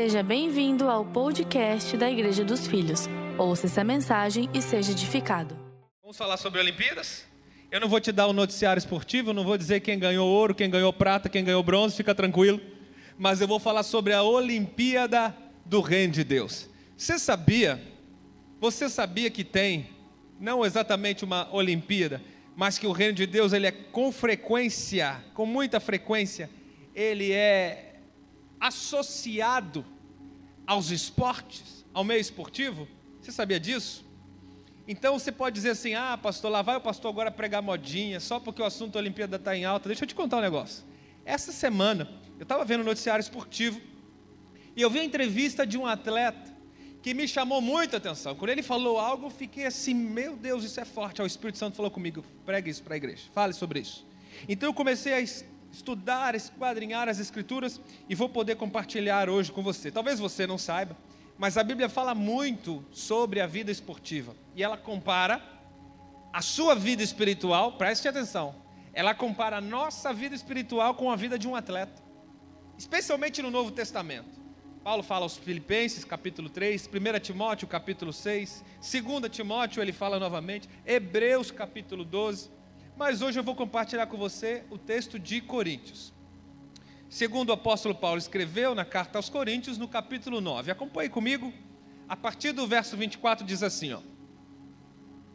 Seja 0.00 0.22
bem-vindo 0.22 0.88
ao 0.88 1.04
podcast 1.04 1.96
da 1.96 2.08
Igreja 2.08 2.44
dos 2.44 2.68
Filhos. 2.68 3.08
Ouça 3.36 3.66
essa 3.66 3.82
mensagem 3.82 4.48
e 4.54 4.62
seja 4.62 4.92
edificado. 4.92 5.58
Vamos 6.00 6.16
falar 6.16 6.36
sobre 6.36 6.60
Olimpíadas? 6.60 7.26
Eu 7.68 7.80
não 7.80 7.88
vou 7.88 7.98
te 7.98 8.12
dar 8.12 8.28
o 8.28 8.30
um 8.30 8.32
noticiário 8.32 8.78
esportivo, 8.78 9.32
não 9.32 9.42
vou 9.42 9.58
dizer 9.58 9.80
quem 9.80 9.98
ganhou 9.98 10.28
ouro, 10.28 10.54
quem 10.54 10.70
ganhou 10.70 10.92
prata, 10.92 11.28
quem 11.28 11.42
ganhou 11.42 11.64
bronze, 11.64 11.96
fica 11.96 12.14
tranquilo. 12.14 12.60
Mas 13.18 13.40
eu 13.40 13.48
vou 13.48 13.58
falar 13.58 13.82
sobre 13.82 14.12
a 14.12 14.22
Olimpíada 14.22 15.34
do 15.64 15.80
Reino 15.80 16.12
de 16.12 16.22
Deus. 16.22 16.70
Você 16.96 17.18
sabia? 17.18 17.82
Você 18.60 18.88
sabia 18.88 19.28
que 19.30 19.42
tem, 19.42 19.88
não 20.38 20.64
exatamente 20.64 21.24
uma 21.24 21.52
Olimpíada, 21.52 22.22
mas 22.54 22.78
que 22.78 22.86
o 22.86 22.92
Reino 22.92 23.14
de 23.14 23.26
Deus 23.26 23.52
ele 23.52 23.66
é 23.66 23.72
com 23.72 24.12
frequência, 24.12 25.24
com 25.34 25.44
muita 25.44 25.80
frequência, 25.80 26.48
ele 26.94 27.32
é 27.32 27.87
associado 28.60 29.84
aos 30.66 30.90
esportes, 30.90 31.84
ao 31.92 32.04
meio 32.04 32.20
esportivo? 32.20 32.88
Você 33.20 33.32
sabia 33.32 33.58
disso? 33.60 34.04
Então 34.86 35.18
você 35.18 35.30
pode 35.30 35.54
dizer 35.54 35.70
assim: 35.70 35.94
ah, 35.94 36.16
pastor, 36.16 36.50
lá 36.50 36.62
vai 36.62 36.76
o 36.76 36.80
pastor 36.80 37.10
agora 37.10 37.30
pregar 37.30 37.60
modinha, 37.62 38.18
só 38.20 38.40
porque 38.40 38.62
o 38.62 38.64
assunto 38.64 38.94
da 38.94 39.00
Olimpíada 39.00 39.36
está 39.36 39.54
em 39.54 39.66
alta. 39.66 39.88
Deixa 39.88 40.04
eu 40.04 40.08
te 40.08 40.14
contar 40.14 40.38
um 40.38 40.40
negócio. 40.40 40.82
Essa 41.26 41.52
semana, 41.52 42.08
eu 42.38 42.44
estava 42.44 42.64
vendo 42.64 42.80
o 42.80 42.84
noticiário 42.84 43.20
esportivo 43.22 43.80
e 44.74 44.80
eu 44.80 44.88
vi 44.88 45.00
a 45.00 45.04
entrevista 45.04 45.66
de 45.66 45.76
um 45.76 45.86
atleta 45.86 46.56
que 47.02 47.12
me 47.12 47.28
chamou 47.28 47.60
muita 47.60 47.98
atenção. 47.98 48.34
Quando 48.34 48.50
ele 48.50 48.62
falou 48.62 48.98
algo, 48.98 49.26
eu 49.26 49.30
fiquei 49.30 49.66
assim: 49.66 49.92
meu 49.92 50.36
Deus, 50.36 50.64
isso 50.64 50.80
é 50.80 50.86
forte. 50.86 51.20
O 51.20 51.26
Espírito 51.26 51.58
Santo 51.58 51.76
falou 51.76 51.90
comigo: 51.90 52.24
pregue 52.46 52.70
isso 52.70 52.82
para 52.82 52.94
a 52.94 52.96
igreja, 52.96 53.24
fale 53.34 53.52
sobre 53.52 53.80
isso. 53.80 54.06
Então 54.48 54.70
eu 54.70 54.74
comecei 54.74 55.12
a 55.12 55.20
estudar, 55.72 56.34
esquadrinhar 56.34 57.08
as 57.08 57.18
Escrituras 57.18 57.80
e 58.08 58.14
vou 58.14 58.28
poder 58.28 58.56
compartilhar 58.56 59.28
hoje 59.28 59.52
com 59.52 59.62
você. 59.62 59.90
Talvez 59.90 60.18
você 60.18 60.46
não 60.46 60.58
saiba, 60.58 60.96
mas 61.38 61.56
a 61.56 61.64
Bíblia 61.64 61.88
fala 61.88 62.14
muito 62.14 62.84
sobre 62.90 63.40
a 63.40 63.46
vida 63.46 63.70
esportiva 63.70 64.34
e 64.54 64.62
ela 64.62 64.76
compara 64.76 65.42
a 66.32 66.42
sua 66.42 66.74
vida 66.74 67.02
espiritual, 67.02 67.72
preste 67.72 68.08
atenção, 68.08 68.54
ela 68.92 69.14
compara 69.14 69.58
a 69.58 69.60
nossa 69.60 70.12
vida 70.12 70.34
espiritual 70.34 70.94
com 70.94 71.10
a 71.10 71.16
vida 71.16 71.38
de 71.38 71.46
um 71.46 71.54
atleta, 71.54 72.02
especialmente 72.76 73.40
no 73.40 73.50
Novo 73.50 73.70
Testamento. 73.70 74.38
Paulo 74.82 75.02
fala 75.02 75.24
aos 75.24 75.36
Filipenses, 75.36 76.04
capítulo 76.04 76.48
3, 76.48 76.88
1 76.88 77.20
Timóteo, 77.20 77.68
capítulo 77.68 78.12
6, 78.12 78.64
2 78.80 79.30
Timóteo, 79.30 79.82
ele 79.82 79.92
fala 79.92 80.18
novamente, 80.18 80.68
Hebreus, 80.86 81.50
capítulo 81.50 82.04
12. 82.04 82.57
Mas 82.98 83.22
hoje 83.22 83.38
eu 83.38 83.44
vou 83.44 83.54
compartilhar 83.54 84.08
com 84.08 84.16
você 84.16 84.64
o 84.70 84.76
texto 84.76 85.20
de 85.20 85.40
Coríntios. 85.40 86.12
Segundo 87.08 87.50
o 87.50 87.52
apóstolo 87.52 87.94
Paulo 87.94 88.18
escreveu 88.18 88.74
na 88.74 88.84
carta 88.84 89.20
aos 89.20 89.28
Coríntios, 89.28 89.78
no 89.78 89.86
capítulo 89.86 90.40
9. 90.40 90.72
Acompanhe 90.72 91.08
comigo. 91.08 91.54
A 92.08 92.16
partir 92.16 92.50
do 92.50 92.66
verso 92.66 92.96
24 92.96 93.46
diz 93.46 93.62
assim, 93.62 93.92
ó: 93.92 94.00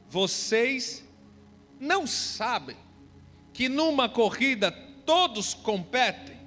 Vocês 0.10 1.08
não 1.80 2.06
sabem 2.06 2.76
que 3.54 3.70
numa 3.70 4.10
corrida 4.10 4.70
todos 5.06 5.54
competem, 5.54 6.38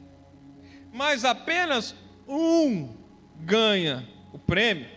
mas 0.92 1.24
apenas 1.24 1.94
um 2.28 2.94
ganha 3.36 4.06
o 4.34 4.38
prêmio. 4.38 4.90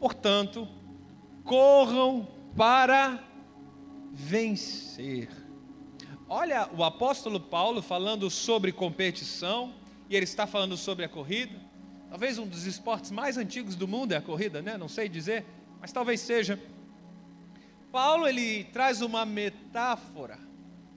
Portanto, 0.00 0.66
corram 1.44 2.26
para 2.56 3.22
vencer. 4.12 5.28
Olha 6.28 6.68
o 6.76 6.84
apóstolo 6.84 7.40
Paulo 7.40 7.82
falando 7.82 8.30
sobre 8.30 8.70
competição, 8.70 9.74
e 10.08 10.14
ele 10.14 10.24
está 10.24 10.46
falando 10.46 10.76
sobre 10.76 11.04
a 11.04 11.08
corrida. 11.08 11.58
Talvez 12.10 12.38
um 12.38 12.46
dos 12.46 12.66
esportes 12.66 13.10
mais 13.10 13.38
antigos 13.38 13.74
do 13.74 13.88
mundo 13.88 14.12
é 14.12 14.16
a 14.16 14.22
corrida, 14.22 14.60
né? 14.60 14.76
Não 14.76 14.88
sei 14.88 15.08
dizer, 15.08 15.46
mas 15.80 15.90
talvez 15.90 16.20
seja. 16.20 16.60
Paulo 17.90 18.28
ele 18.28 18.64
traz 18.64 19.00
uma 19.00 19.24
metáfora 19.24 20.38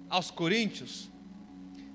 aos 0.10 0.30
coríntios, 0.30 1.10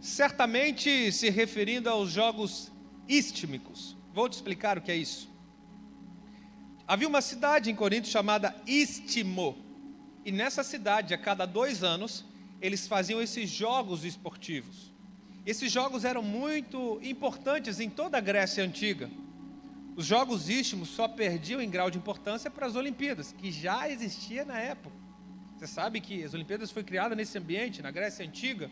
certamente 0.00 1.12
se 1.12 1.28
referindo 1.28 1.88
aos 1.88 2.10
jogos 2.10 2.72
istmicos. 3.06 3.97
Vou 4.12 4.28
te 4.28 4.34
explicar 4.34 4.78
o 4.78 4.80
que 4.80 4.91
é 4.91 4.97
isso. 4.97 5.28
Havia 6.86 7.06
uma 7.06 7.20
cidade 7.20 7.70
em 7.70 7.75
Corinto 7.75 8.09
chamada 8.09 8.54
Istmo. 8.66 9.69
E 10.25 10.31
nessa 10.31 10.62
cidade, 10.62 11.14
a 11.14 11.19
cada 11.19 11.47
dois 11.47 11.82
anos, 11.82 12.25
eles 12.60 12.86
faziam 12.86 13.20
esses 13.20 13.48
jogos 13.48 14.04
esportivos. 14.04 14.92
Esses 15.47 15.72
jogos 15.72 16.04
eram 16.04 16.22
muito 16.22 17.00
importantes 17.03 17.81
em 17.81 17.88
toda 17.88 18.19
a 18.19 18.20
Grécia 18.20 18.62
Antiga. 18.62 19.10
Os 19.97 20.06
jogos 20.06 20.48
istmos 20.48 20.91
só 20.91 21.09
perdiam 21.09 21.60
em 21.60 21.69
grau 21.69 21.91
de 21.91 21.98
importância 21.98 22.50
para 22.50 22.66
as 22.66 22.76
Olimpíadas, 22.76 23.32
que 23.32 23.50
já 23.50 23.88
existia 23.88 24.44
na 24.44 24.59
época. 24.59 24.94
Você 25.56 25.66
sabe 25.66 26.00
que 26.00 26.22
as 26.22 26.32
Olimpíadas 26.32 26.70
foi 26.70 26.82
criada 26.82 27.14
nesse 27.14 27.36
ambiente, 27.36 27.82
na 27.82 27.91
Grécia 27.91 28.25
Antiga. 28.25 28.70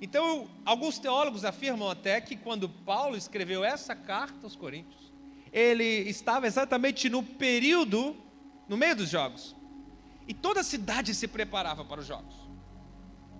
Então, 0.00 0.48
alguns 0.64 0.98
teólogos 0.98 1.44
afirmam 1.44 1.90
até 1.90 2.20
que 2.20 2.36
quando 2.36 2.68
Paulo 2.68 3.16
escreveu 3.16 3.64
essa 3.64 3.94
carta 3.94 4.38
aos 4.44 4.54
Coríntios, 4.54 5.12
ele 5.52 5.84
estava 5.84 6.46
exatamente 6.46 7.08
no 7.08 7.22
período, 7.22 8.14
no 8.68 8.76
meio 8.76 8.94
dos 8.94 9.08
jogos. 9.08 9.55
E 10.26 10.34
toda 10.34 10.60
a 10.60 10.64
cidade 10.64 11.14
se 11.14 11.28
preparava 11.28 11.84
para 11.84 12.00
os 12.00 12.06
jogos. 12.06 12.34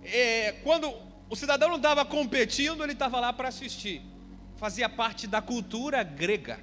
É, 0.01 0.53
quando 0.63 0.93
o 1.29 1.35
cidadão 1.35 1.69
não 1.69 1.77
estava 1.77 2.05
competindo, 2.05 2.83
ele 2.83 2.93
estava 2.93 3.19
lá 3.19 3.33
para 3.33 3.49
assistir. 3.49 4.01
Fazia 4.55 4.87
parte 4.87 5.27
da 5.27 5.41
cultura 5.41 6.01
grega. 6.01 6.59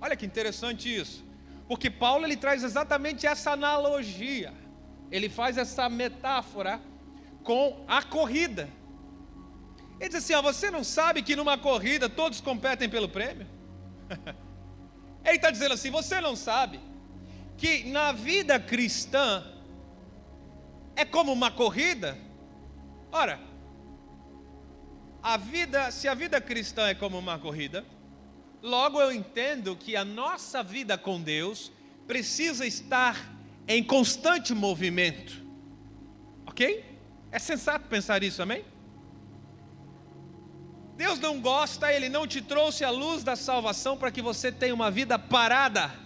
Olha 0.00 0.16
que 0.16 0.26
interessante 0.26 0.94
isso. 0.94 1.24
Porque 1.68 1.88
Paulo 1.88 2.26
ele 2.26 2.36
traz 2.36 2.62
exatamente 2.64 3.26
essa 3.26 3.52
analogia. 3.52 4.52
Ele 5.10 5.28
faz 5.28 5.56
essa 5.56 5.88
metáfora 5.88 6.80
com 7.42 7.84
a 7.86 8.02
corrida. 8.02 8.68
Ele 10.00 10.08
diz 10.08 10.16
assim: 10.16 10.34
ó, 10.34 10.42
você 10.42 10.70
não 10.70 10.82
sabe 10.82 11.22
que 11.22 11.36
numa 11.36 11.56
corrida 11.56 12.08
todos 12.08 12.40
competem 12.40 12.88
pelo 12.88 13.08
prêmio? 13.08 13.46
ele 15.24 15.36
está 15.36 15.50
dizendo 15.50 15.74
assim: 15.74 15.90
você 15.90 16.20
não 16.20 16.34
sabe 16.34 16.80
que 17.56 17.84
na 17.84 18.12
vida 18.12 18.58
cristã 18.58 19.44
é 20.96 21.04
como 21.04 21.32
uma 21.32 21.50
corrida. 21.50 22.16
Ora, 23.10 23.40
a 25.22 25.36
vida, 25.36 25.90
se 25.90 26.08
a 26.08 26.14
vida 26.14 26.40
cristã 26.40 26.88
é 26.88 26.94
como 26.94 27.18
uma 27.18 27.38
corrida, 27.38 27.84
logo 28.62 29.00
eu 29.00 29.12
entendo 29.12 29.76
que 29.76 29.96
a 29.96 30.04
nossa 30.04 30.62
vida 30.62 30.98
com 30.98 31.20
Deus 31.20 31.72
precisa 32.06 32.66
estar 32.66 33.32
em 33.66 33.82
constante 33.82 34.52
movimento. 34.54 35.42
OK? 36.46 36.84
É 37.30 37.38
sensato 37.38 37.88
pensar 37.88 38.22
isso, 38.22 38.42
amém? 38.42 38.64
Deus 40.96 41.18
não 41.18 41.40
gosta, 41.40 41.92
Ele 41.92 42.08
não 42.08 42.26
te 42.26 42.40
trouxe 42.40 42.84
a 42.84 42.90
luz 42.90 43.24
da 43.24 43.34
salvação 43.34 43.96
para 43.96 44.12
que 44.12 44.22
você 44.22 44.52
tenha 44.52 44.74
uma 44.74 44.90
vida 44.90 45.18
parada 45.18 46.03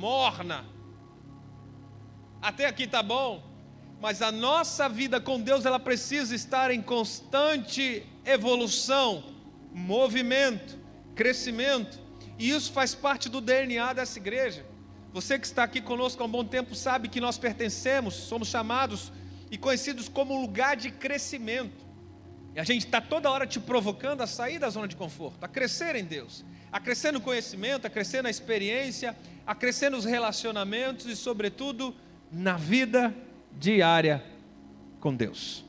morna. 0.00 0.64
Até 2.40 2.64
aqui 2.64 2.86
tá 2.86 3.02
bom, 3.02 3.42
mas 4.00 4.22
a 4.22 4.32
nossa 4.32 4.88
vida 4.88 5.20
com 5.20 5.38
Deus 5.38 5.66
ela 5.66 5.78
precisa 5.78 6.34
estar 6.34 6.70
em 6.70 6.80
constante 6.80 8.06
evolução, 8.24 9.22
movimento, 9.70 10.78
crescimento, 11.14 12.00
e 12.38 12.48
isso 12.48 12.72
faz 12.72 12.94
parte 12.94 13.28
do 13.28 13.42
DNA 13.42 13.92
dessa 13.92 14.18
igreja. 14.18 14.64
Você 15.12 15.38
que 15.38 15.44
está 15.44 15.64
aqui 15.64 15.82
conosco 15.82 16.22
há 16.22 16.26
um 16.26 16.30
bom 16.30 16.46
tempo 16.46 16.74
sabe 16.74 17.06
que 17.06 17.20
nós 17.20 17.36
pertencemos, 17.36 18.14
somos 18.14 18.48
chamados 18.48 19.12
e 19.50 19.58
conhecidos 19.58 20.08
como 20.08 20.40
lugar 20.40 20.78
de 20.78 20.90
crescimento. 20.90 21.84
E 22.54 22.58
a 22.58 22.64
gente 22.64 22.86
está 22.86 23.02
toda 23.02 23.30
hora 23.30 23.46
te 23.46 23.60
provocando 23.60 24.22
a 24.22 24.26
sair 24.26 24.58
da 24.58 24.70
zona 24.70 24.88
de 24.88 24.96
conforto, 24.96 25.44
a 25.44 25.48
crescer 25.48 25.94
em 25.94 26.04
Deus, 26.04 26.42
a 26.72 26.80
crescer 26.80 27.12
no 27.12 27.20
conhecimento, 27.20 27.86
a 27.86 27.90
crescer 27.90 28.22
na 28.22 28.30
experiência, 28.30 29.14
a 29.50 29.54
crescer 29.56 29.90
nos 29.90 30.04
relacionamentos 30.04 31.06
e, 31.06 31.16
sobretudo, 31.16 31.92
na 32.30 32.56
vida 32.56 33.12
diária 33.58 34.24
com 35.00 35.12
Deus. 35.12 35.64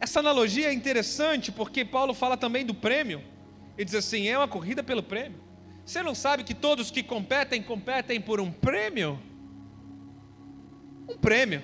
Essa 0.00 0.20
analogia 0.20 0.70
é 0.70 0.72
interessante 0.72 1.52
porque 1.52 1.84
Paulo 1.84 2.14
fala 2.14 2.34
também 2.34 2.64
do 2.64 2.72
prêmio. 2.72 3.22
Ele 3.76 3.84
diz 3.84 3.94
assim: 3.94 4.26
é 4.26 4.38
uma 4.38 4.48
corrida 4.48 4.82
pelo 4.82 5.02
prêmio. 5.02 5.38
Você 5.84 6.02
não 6.02 6.14
sabe 6.14 6.44
que 6.44 6.54
todos 6.54 6.90
que 6.90 7.02
competem, 7.02 7.62
competem 7.62 8.18
por 8.18 8.40
um 8.40 8.50
prêmio? 8.50 9.20
Um 11.06 11.18
prêmio. 11.18 11.62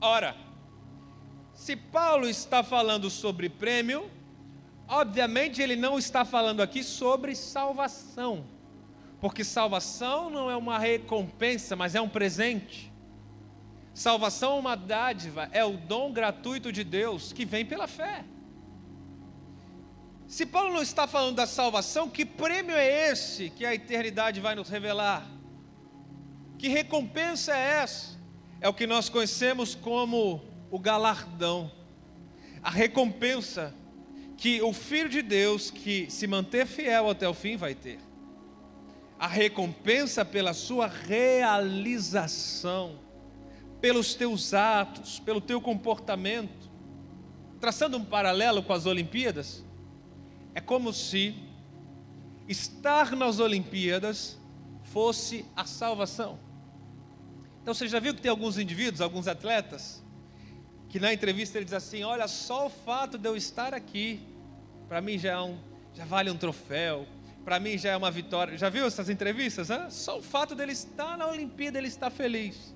Ora, 0.00 0.36
se 1.54 1.74
Paulo 1.74 2.28
está 2.28 2.62
falando 2.62 3.10
sobre 3.10 3.48
prêmio, 3.48 4.08
obviamente 4.86 5.60
ele 5.60 5.74
não 5.74 5.98
está 5.98 6.24
falando 6.24 6.60
aqui 6.60 6.84
sobre 6.84 7.34
salvação, 7.34 8.46
porque 9.20 9.42
salvação 9.42 10.30
não 10.30 10.50
é 10.50 10.56
uma 10.56 10.78
recompensa, 10.78 11.74
mas 11.74 11.94
é 11.94 12.00
um 12.00 12.08
presente. 12.08 12.92
Salvação 13.92 14.56
é 14.56 14.60
uma 14.60 14.76
dádiva, 14.76 15.48
é 15.50 15.64
o 15.64 15.76
dom 15.76 16.12
gratuito 16.12 16.70
de 16.70 16.84
Deus 16.84 17.32
que 17.32 17.44
vem 17.44 17.66
pela 17.66 17.88
fé. 17.88 18.24
Se 20.28 20.46
Paulo 20.46 20.72
não 20.72 20.82
está 20.82 21.06
falando 21.06 21.36
da 21.36 21.46
salvação, 21.46 22.08
que 22.08 22.24
prêmio 22.24 22.76
é 22.76 23.10
esse 23.10 23.50
que 23.50 23.64
a 23.64 23.74
eternidade 23.74 24.40
vai 24.40 24.54
nos 24.54 24.68
revelar? 24.68 25.26
Que 26.58 26.68
recompensa 26.68 27.56
é 27.56 27.82
essa? 27.82 28.18
É 28.60 28.68
o 28.68 28.74
que 28.74 28.86
nós 28.86 29.08
conhecemos 29.08 29.74
como 29.74 30.42
o 30.70 30.78
galardão, 30.78 31.72
a 32.62 32.70
recompensa 32.70 33.74
que 34.36 34.60
o 34.62 34.72
Filho 34.72 35.08
de 35.08 35.22
Deus 35.22 35.70
que 35.70 36.10
se 36.10 36.26
manter 36.26 36.66
fiel 36.66 37.10
até 37.10 37.28
o 37.28 37.34
fim 37.34 37.56
vai 37.56 37.74
ter. 37.74 37.98
A 39.18 39.26
recompensa 39.26 40.24
pela 40.24 40.54
sua 40.54 40.86
realização, 40.86 42.28
pelos 43.80 44.14
teus 44.14 44.54
atos, 44.54 45.18
pelo 45.18 45.40
teu 45.40 45.60
comportamento. 45.60 46.68
Traçando 47.60 47.96
um 47.96 48.04
paralelo 48.04 48.62
com 48.62 48.72
as 48.72 48.86
Olimpíadas, 48.86 49.64
é 50.54 50.60
como 50.60 50.92
se 50.92 51.34
estar 52.48 53.14
nas 53.14 53.40
Olimpíadas 53.40 54.38
fosse 54.82 55.44
a 55.54 55.64
salvação. 55.64 56.38
Então 57.62 57.74
você 57.74 57.86
já 57.86 58.00
viu 58.00 58.14
que 58.14 58.20
tem 58.22 58.30
alguns 58.30 58.58
indivíduos, 58.58 59.00
alguns 59.00 59.28
atletas, 59.28 60.02
que 60.88 60.98
na 60.98 61.12
entrevista 61.12 61.58
ele 61.58 61.64
diz 61.64 61.74
assim: 61.74 62.02
Olha, 62.02 62.26
só 62.26 62.66
o 62.66 62.70
fato 62.70 63.18
de 63.18 63.28
eu 63.28 63.36
estar 63.36 63.74
aqui, 63.74 64.20
para 64.88 65.00
mim 65.00 65.18
já, 65.18 65.32
é 65.32 65.40
um, 65.40 65.58
já 65.92 66.04
vale 66.04 66.30
um 66.30 66.36
troféu, 66.36 67.06
para 67.44 67.58
mim 67.58 67.78
já 67.78 67.90
é 67.90 67.96
uma 67.96 68.10
vitória. 68.10 68.56
Já 68.58 68.68
viu 68.68 68.86
essas 68.86 69.08
entrevistas? 69.08 69.70
Hein? 69.70 69.90
Só 69.90 70.18
o 70.18 70.22
fato 70.22 70.54
dele 70.54 70.72
estar 70.72 71.16
na 71.16 71.26
Olimpíada, 71.26 71.78
ele 71.78 71.88
está 71.88 72.10
feliz. 72.10 72.74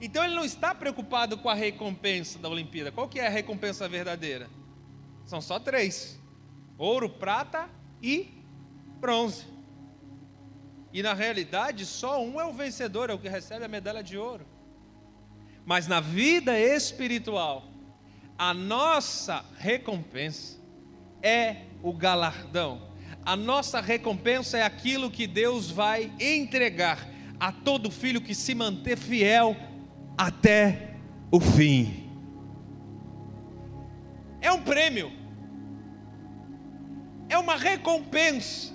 Então 0.00 0.24
ele 0.24 0.34
não 0.34 0.44
está 0.44 0.74
preocupado 0.74 1.38
com 1.38 1.48
a 1.48 1.54
recompensa 1.54 2.38
da 2.38 2.48
Olimpíada. 2.48 2.90
Qual 2.90 3.08
que 3.08 3.20
é 3.20 3.26
a 3.26 3.30
recompensa 3.30 3.88
verdadeira? 3.88 4.50
São 5.24 5.40
só 5.40 5.58
três: 5.58 6.18
ouro, 6.76 7.08
prata 7.08 7.68
e 8.02 8.28
bronze. 9.00 9.46
E 10.92 11.02
na 11.02 11.14
realidade, 11.14 11.86
só 11.86 12.22
um 12.22 12.40
é 12.40 12.44
o 12.44 12.52
vencedor, 12.52 13.10
é 13.10 13.14
o 13.14 13.18
que 13.18 13.28
recebe 13.28 13.64
a 13.64 13.68
medalha 13.68 14.02
de 14.02 14.18
ouro. 14.18 14.46
Mas 15.64 15.86
na 15.86 16.00
vida 16.00 16.58
espiritual, 16.58 17.68
a 18.36 18.52
nossa 18.52 19.44
recompensa 19.56 20.60
é 21.22 21.66
o 21.82 21.92
galardão. 21.92 22.91
A 23.24 23.36
nossa 23.36 23.80
recompensa 23.80 24.58
é 24.58 24.62
aquilo 24.62 25.10
que 25.10 25.28
Deus 25.28 25.70
vai 25.70 26.12
entregar 26.18 27.08
a 27.38 27.52
todo 27.52 27.90
filho 27.90 28.20
que 28.20 28.34
se 28.34 28.52
manter 28.54 28.96
fiel 28.96 29.56
até 30.18 30.96
o 31.30 31.38
fim. 31.40 32.10
É 34.40 34.50
um 34.50 34.60
prêmio, 34.60 35.12
é 37.28 37.38
uma 37.38 37.56
recompensa. 37.56 38.72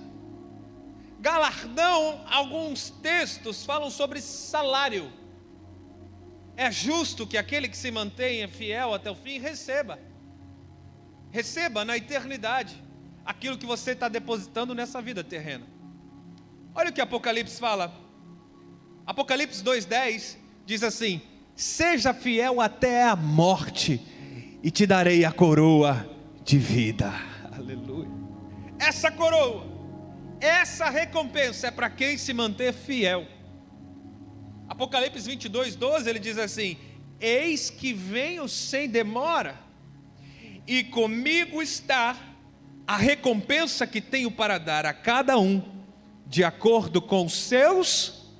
Galardão, 1.20 2.24
alguns 2.30 2.88
textos 2.88 3.66
falam 3.66 3.90
sobre 3.90 4.20
salário. 4.22 5.12
É 6.56 6.70
justo 6.70 7.26
que 7.26 7.36
aquele 7.36 7.68
que 7.68 7.76
se 7.76 7.90
mantenha 7.90 8.48
fiel 8.48 8.94
até 8.94 9.10
o 9.10 9.14
fim 9.14 9.38
receba. 9.38 9.98
Receba 11.30 11.84
na 11.84 11.98
eternidade 11.98 12.87
aquilo 13.28 13.58
que 13.58 13.66
você 13.66 13.90
está 13.90 14.08
depositando 14.08 14.74
nessa 14.74 15.02
vida 15.02 15.22
terrena. 15.22 15.66
Olha 16.74 16.88
o 16.88 16.92
que 16.92 17.00
Apocalipse 17.00 17.60
fala. 17.60 17.92
Apocalipse 19.06 19.62
2,10 19.62 20.38
diz 20.64 20.82
assim: 20.82 21.20
Seja 21.54 22.14
fiel 22.14 22.58
até 22.58 23.04
a 23.04 23.14
morte, 23.14 24.00
e 24.62 24.70
te 24.70 24.86
darei 24.86 25.26
a 25.26 25.30
coroa 25.30 26.08
de 26.42 26.56
vida. 26.56 27.12
Aleluia. 27.52 28.08
Essa 28.78 29.10
coroa, 29.10 29.66
essa 30.40 30.88
recompensa 30.88 31.66
é 31.66 31.70
para 31.70 31.90
quem 31.90 32.16
se 32.16 32.32
manter 32.32 32.72
fiel. 32.72 33.26
Apocalipse 34.66 35.28
22, 35.28 35.76
12, 35.76 36.08
ele 36.08 36.18
diz 36.18 36.38
assim: 36.38 36.78
Eis 37.20 37.68
que 37.68 37.92
venho 37.92 38.48
sem 38.48 38.88
demora, 38.88 39.54
e 40.66 40.82
comigo 40.82 41.60
está 41.60 42.27
a 42.88 42.96
recompensa 42.96 43.86
que 43.86 44.00
tenho 44.00 44.32
para 44.32 44.58
dar 44.58 44.84
a 44.84 44.92
cada 44.92 45.38
um, 45.38 45.62
de 46.26 46.42
acordo 46.42 47.00
com 47.00 47.28
seus 47.28 48.34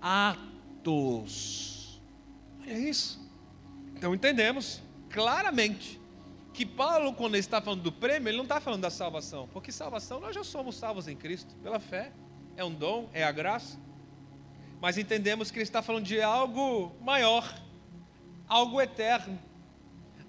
atos. 0.00 2.02
Olha 2.60 2.76
isso. 2.76 3.24
Então 3.94 4.12
entendemos 4.12 4.82
claramente 5.08 6.00
que 6.52 6.66
Paulo, 6.66 7.12
quando 7.12 7.34
ele 7.34 7.40
está 7.40 7.60
falando 7.60 7.82
do 7.82 7.92
prêmio, 7.92 8.30
ele 8.30 8.38
não 8.38 8.44
está 8.44 8.60
falando 8.60 8.80
da 8.80 8.90
salvação, 8.90 9.48
porque 9.52 9.70
salvação 9.70 10.18
nós 10.18 10.34
já 10.34 10.42
somos 10.42 10.76
salvos 10.76 11.06
em 11.06 11.14
Cristo, 11.14 11.54
pela 11.62 11.78
fé, 11.78 12.10
é 12.56 12.64
um 12.64 12.72
dom, 12.72 13.08
é 13.12 13.22
a 13.22 13.30
graça 13.30 13.78
mas 14.80 14.98
entendemos 14.98 15.50
que 15.50 15.58
ele 15.58 15.62
está 15.62 15.82
falando 15.82 16.04
de 16.04 16.20
algo 16.20 16.94
maior, 17.00 17.54
algo 18.46 18.80
eterno, 18.80 19.38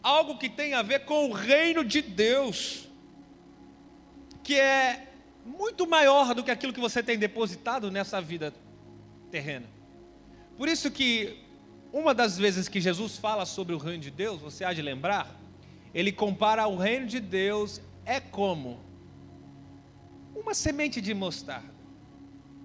algo 0.01 0.37
que 0.37 0.49
tem 0.49 0.73
a 0.73 0.81
ver 0.81 1.05
com 1.05 1.29
o 1.29 1.33
reino 1.33 1.83
de 1.83 2.01
Deus, 2.01 2.87
que 4.47 4.55
é 4.55 5.09
muito 5.45 5.85
maior 5.85 6.33
do 6.33 6.41
que 6.41 6.49
aquilo 6.49 6.71
que 6.71 6.79
você 6.79 7.03
tem 7.03 7.19
depositado 7.19 7.91
nessa 7.91 8.21
vida 8.21 8.53
terrena. 9.29 9.67
Por 10.57 10.69
isso 10.69 10.89
que 10.89 11.43
uma 11.91 12.13
das 12.13 12.37
vezes 12.37 12.69
que 12.69 12.79
Jesus 12.79 13.17
fala 13.17 13.45
sobre 13.45 13.75
o 13.75 13.77
reino 13.77 14.01
de 14.01 14.09
Deus, 14.09 14.39
você 14.39 14.63
há 14.63 14.71
de 14.71 14.81
lembrar, 14.81 15.35
ele 15.93 16.13
compara 16.13 16.65
o 16.65 16.77
reino 16.77 17.07
de 17.07 17.19
Deus 17.19 17.81
é 18.05 18.21
como 18.21 18.79
uma 20.33 20.53
semente 20.53 21.01
de 21.01 21.13
mostarda 21.13 21.75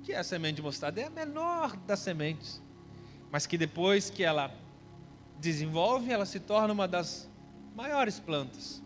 que 0.02 0.12
é 0.12 0.18
a 0.18 0.24
semente 0.24 0.56
de 0.56 0.62
mostarda? 0.62 1.00
É 1.00 1.04
a 1.04 1.10
menor 1.10 1.76
das 1.76 2.00
sementes, 2.00 2.60
mas 3.30 3.46
que 3.46 3.56
depois 3.56 4.10
que 4.10 4.24
ela 4.24 4.54
desenvolve, 5.38 6.10
ela 6.10 6.26
se 6.26 6.40
torna 6.40 6.72
uma 6.72 6.88
das 6.88 7.28
maiores 7.74 8.18
plantas. 8.18 8.82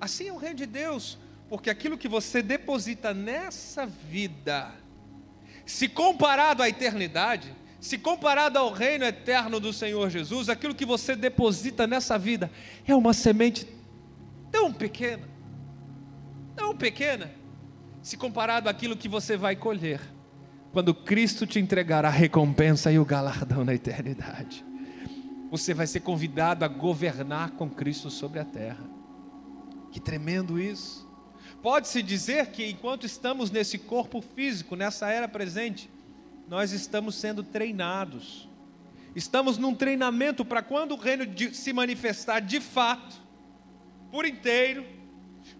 Assim 0.00 0.28
é 0.28 0.32
o 0.32 0.36
reino 0.36 0.56
de 0.56 0.66
Deus, 0.66 1.18
porque 1.50 1.68
aquilo 1.68 1.98
que 1.98 2.06
você 2.06 2.40
deposita 2.40 3.12
nessa 3.12 3.84
vida, 3.84 4.72
se 5.66 5.88
comparado 5.88 6.62
à 6.62 6.68
eternidade, 6.68 7.52
se 7.80 7.98
comparado 7.98 8.56
ao 8.56 8.72
reino 8.72 9.04
eterno 9.04 9.58
do 9.58 9.72
Senhor 9.72 10.08
Jesus, 10.10 10.48
aquilo 10.48 10.76
que 10.76 10.86
você 10.86 11.16
deposita 11.16 11.88
nessa 11.88 12.16
vida 12.16 12.48
é 12.86 12.94
uma 12.94 13.12
semente 13.12 13.66
tão 14.52 14.72
pequena, 14.72 15.28
tão 16.54 16.76
pequena, 16.76 17.32
se 18.00 18.16
comparado 18.16 18.68
àquilo 18.68 18.96
que 18.96 19.08
você 19.08 19.36
vai 19.36 19.56
colher 19.56 20.00
quando 20.72 20.94
Cristo 20.94 21.48
te 21.48 21.58
entregar 21.58 22.04
a 22.04 22.10
recompensa 22.10 22.92
e 22.92 22.98
o 23.00 23.04
galardão 23.04 23.64
na 23.64 23.74
eternidade. 23.74 24.64
Você 25.50 25.74
vai 25.74 25.88
ser 25.88 25.98
convidado 25.98 26.64
a 26.64 26.68
governar 26.68 27.50
com 27.52 27.68
Cristo 27.68 28.08
sobre 28.08 28.38
a 28.38 28.44
terra. 28.44 28.88
Que 29.90 29.98
tremendo 29.98 30.60
isso! 30.60 31.09
Pode-se 31.62 32.02
dizer 32.02 32.46
que 32.46 32.70
enquanto 32.70 33.04
estamos 33.04 33.50
nesse 33.50 33.78
corpo 33.78 34.22
físico, 34.22 34.74
nessa 34.74 35.10
era 35.10 35.28
presente, 35.28 35.90
nós 36.48 36.72
estamos 36.72 37.14
sendo 37.14 37.42
treinados. 37.42 38.48
Estamos 39.14 39.58
num 39.58 39.74
treinamento 39.74 40.44
para 40.44 40.62
quando 40.62 40.92
o 40.92 40.96
reino 40.96 41.24
se 41.52 41.72
manifestar 41.72 42.40
de 42.40 42.60
fato, 42.60 43.20
por 44.10 44.24
inteiro, 44.24 44.84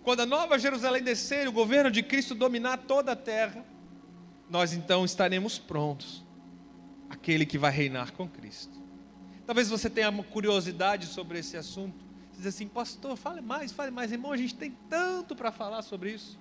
quando 0.02 0.21
a 0.21 0.26
nova 0.26 0.59
Jerusalém 0.59 1.02
descer, 1.02 1.47
o 1.47 1.52
governo 1.52 1.90
de 1.90 2.02
Cristo 2.02 2.35
dominar 2.35 2.78
toda 2.78 3.12
a 3.12 3.16
terra, 3.16 3.64
nós 4.49 4.73
então 4.73 5.04
estaremos 5.04 5.59
prontos. 5.59 6.25
Aquele 7.09 7.45
que 7.45 7.59
vai 7.59 7.73
reinar 7.73 8.12
com 8.12 8.28
Cristo. 8.28 8.80
Talvez 9.47 9.69
você 9.69 9.90
tenha 9.90 10.09
uma 10.09 10.23
curiosidade 10.23 11.07
sobre 11.07 11.40
esse 11.40 11.57
assunto. 11.57 12.10
Diz 12.41 12.47
assim, 12.47 12.67
pastor, 12.67 13.17
fale 13.19 13.43
mais, 13.43 13.71
fale 13.71 13.91
mais. 13.91 14.11
Irmão, 14.11 14.33
a 14.33 14.37
gente 14.37 14.55
tem 14.55 14.75
tanto 14.89 15.37
para 15.37 15.53
falar 15.53 15.83
sobre 15.83 16.11
isso. 16.11 16.39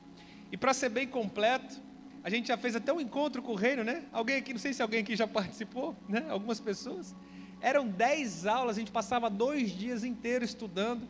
E 0.49 0.55
para 0.55 0.73
ser 0.73 0.87
bem 0.87 1.05
completo, 1.05 1.75
a 2.23 2.29
gente 2.29 2.47
já 2.47 2.57
fez 2.57 2.73
até 2.73 2.93
um 2.93 3.01
encontro 3.01 3.41
com 3.41 3.51
o 3.51 3.55
reino, 3.55 3.83
né? 3.83 4.05
Alguém 4.13 4.37
aqui, 4.37 4.53
não 4.53 4.59
sei 4.61 4.71
se 4.71 4.81
alguém 4.81 5.01
aqui 5.01 5.13
já 5.13 5.27
participou, 5.27 5.93
né? 6.07 6.25
Algumas 6.29 6.57
pessoas. 6.57 7.13
Eram 7.59 7.85
dez 7.85 8.45
aulas, 8.45 8.77
a 8.77 8.79
gente 8.79 8.93
passava 8.93 9.29
dois 9.29 9.71
dias 9.71 10.05
inteiros 10.05 10.51
estudando 10.51 11.05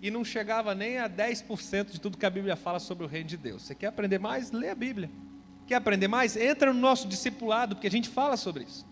e 0.00 0.12
não 0.12 0.24
chegava 0.24 0.76
nem 0.76 0.98
a 0.98 1.10
10% 1.10 1.90
de 1.90 2.00
tudo 2.00 2.16
que 2.16 2.24
a 2.24 2.30
Bíblia 2.30 2.54
fala 2.54 2.78
sobre 2.78 3.04
o 3.04 3.08
reino 3.08 3.28
de 3.28 3.36
Deus. 3.36 3.62
Você 3.62 3.74
quer 3.74 3.88
aprender 3.88 4.20
mais? 4.20 4.52
Lê 4.52 4.70
a 4.70 4.76
Bíblia. 4.76 5.10
Quer 5.66 5.74
aprender 5.74 6.06
mais? 6.06 6.36
Entra 6.36 6.72
no 6.72 6.78
nosso 6.78 7.08
discipulado, 7.08 7.74
porque 7.74 7.88
a 7.88 7.90
gente 7.90 8.08
fala 8.08 8.36
sobre 8.36 8.62
isso. 8.62 8.86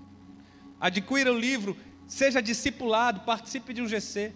Adquira 0.80 1.32
o 1.32 1.38
livro, 1.38 1.76
seja 2.08 2.42
discipulado, 2.42 3.20
participe 3.20 3.72
de 3.72 3.80
um 3.80 3.86
GC. 3.86 4.32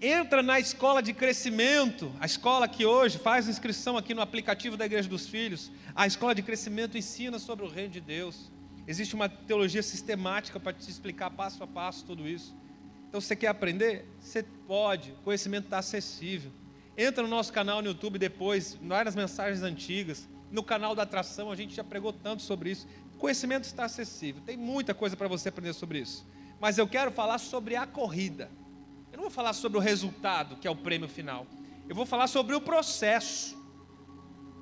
Entra 0.00 0.44
na 0.44 0.60
escola 0.60 1.02
de 1.02 1.12
crescimento, 1.12 2.12
a 2.20 2.26
escola 2.26 2.68
que 2.68 2.86
hoje 2.86 3.18
faz 3.18 3.48
inscrição 3.48 3.96
aqui 3.96 4.14
no 4.14 4.20
aplicativo 4.20 4.76
da 4.76 4.86
Igreja 4.86 5.08
dos 5.08 5.26
Filhos. 5.26 5.72
A 5.92 6.06
escola 6.06 6.36
de 6.36 6.40
crescimento 6.40 6.96
ensina 6.96 7.36
sobre 7.40 7.64
o 7.64 7.68
reino 7.68 7.90
de 7.90 8.00
Deus. 8.00 8.48
Existe 8.86 9.16
uma 9.16 9.28
teologia 9.28 9.82
sistemática 9.82 10.60
para 10.60 10.72
te 10.72 10.88
explicar 10.88 11.30
passo 11.32 11.64
a 11.64 11.66
passo 11.66 12.04
tudo 12.04 12.28
isso. 12.28 12.56
Então, 13.08 13.20
você 13.20 13.34
quer 13.34 13.48
aprender? 13.48 14.06
Você 14.20 14.44
pode, 14.68 15.10
o 15.10 15.22
conhecimento 15.24 15.64
está 15.64 15.78
acessível. 15.78 16.52
Entra 16.96 17.24
no 17.24 17.28
nosso 17.28 17.52
canal 17.52 17.82
no 17.82 17.88
YouTube 17.88 18.20
depois, 18.20 18.78
várias 18.80 19.16
mensagens 19.16 19.64
antigas. 19.64 20.28
No 20.48 20.62
canal 20.62 20.94
da 20.94 21.02
atração, 21.02 21.50
a 21.50 21.56
gente 21.56 21.74
já 21.74 21.82
pregou 21.82 22.12
tanto 22.12 22.44
sobre 22.44 22.70
isso. 22.70 22.86
O 23.16 23.18
conhecimento 23.18 23.64
está 23.64 23.86
acessível, 23.86 24.40
tem 24.46 24.56
muita 24.56 24.94
coisa 24.94 25.16
para 25.16 25.26
você 25.26 25.48
aprender 25.48 25.72
sobre 25.72 25.98
isso. 25.98 26.24
Mas 26.60 26.78
eu 26.78 26.86
quero 26.86 27.10
falar 27.10 27.38
sobre 27.38 27.74
a 27.74 27.84
corrida. 27.84 28.48
Eu 29.18 29.22
não 29.22 29.30
vou 29.30 29.34
falar 29.34 29.52
sobre 29.52 29.76
o 29.76 29.80
resultado, 29.80 30.54
que 30.54 30.68
é 30.68 30.70
o 30.70 30.76
prêmio 30.76 31.08
final. 31.08 31.44
Eu 31.88 31.94
vou 31.96 32.06
falar 32.06 32.28
sobre 32.28 32.54
o 32.54 32.60
processo. 32.60 33.58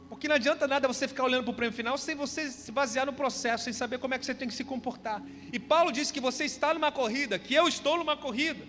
Porque 0.09 0.27
não 0.27 0.35
adianta 0.35 0.67
nada 0.67 0.89
você 0.89 1.07
ficar 1.07 1.25
olhando 1.25 1.45
para 1.45 1.51
o 1.51 1.55
prêmio 1.55 1.77
final 1.77 1.99
sem 1.99 2.15
você 2.15 2.51
se 2.51 2.73
basear 2.73 3.05
no 3.05 3.13
processo, 3.13 3.65
sem 3.65 3.75
saber 3.75 3.99
como 3.99 4.15
é 4.15 4.19
que 4.19 4.25
você 4.25 4.35
tem 4.35 4.49
que 4.49 4.55
se 4.55 4.65
comportar. 4.65 5.23
E 5.53 5.59
Paulo 5.59 5.93
disse 5.93 6.11
que 6.11 6.21
você 6.21 6.47
está 6.47 6.73
numa 6.73 6.91
corrida, 6.91 7.39
que 7.39 7.53
eu 7.53 7.69
estou 7.69 7.99
numa 7.99 8.17
corrida. 8.17 8.65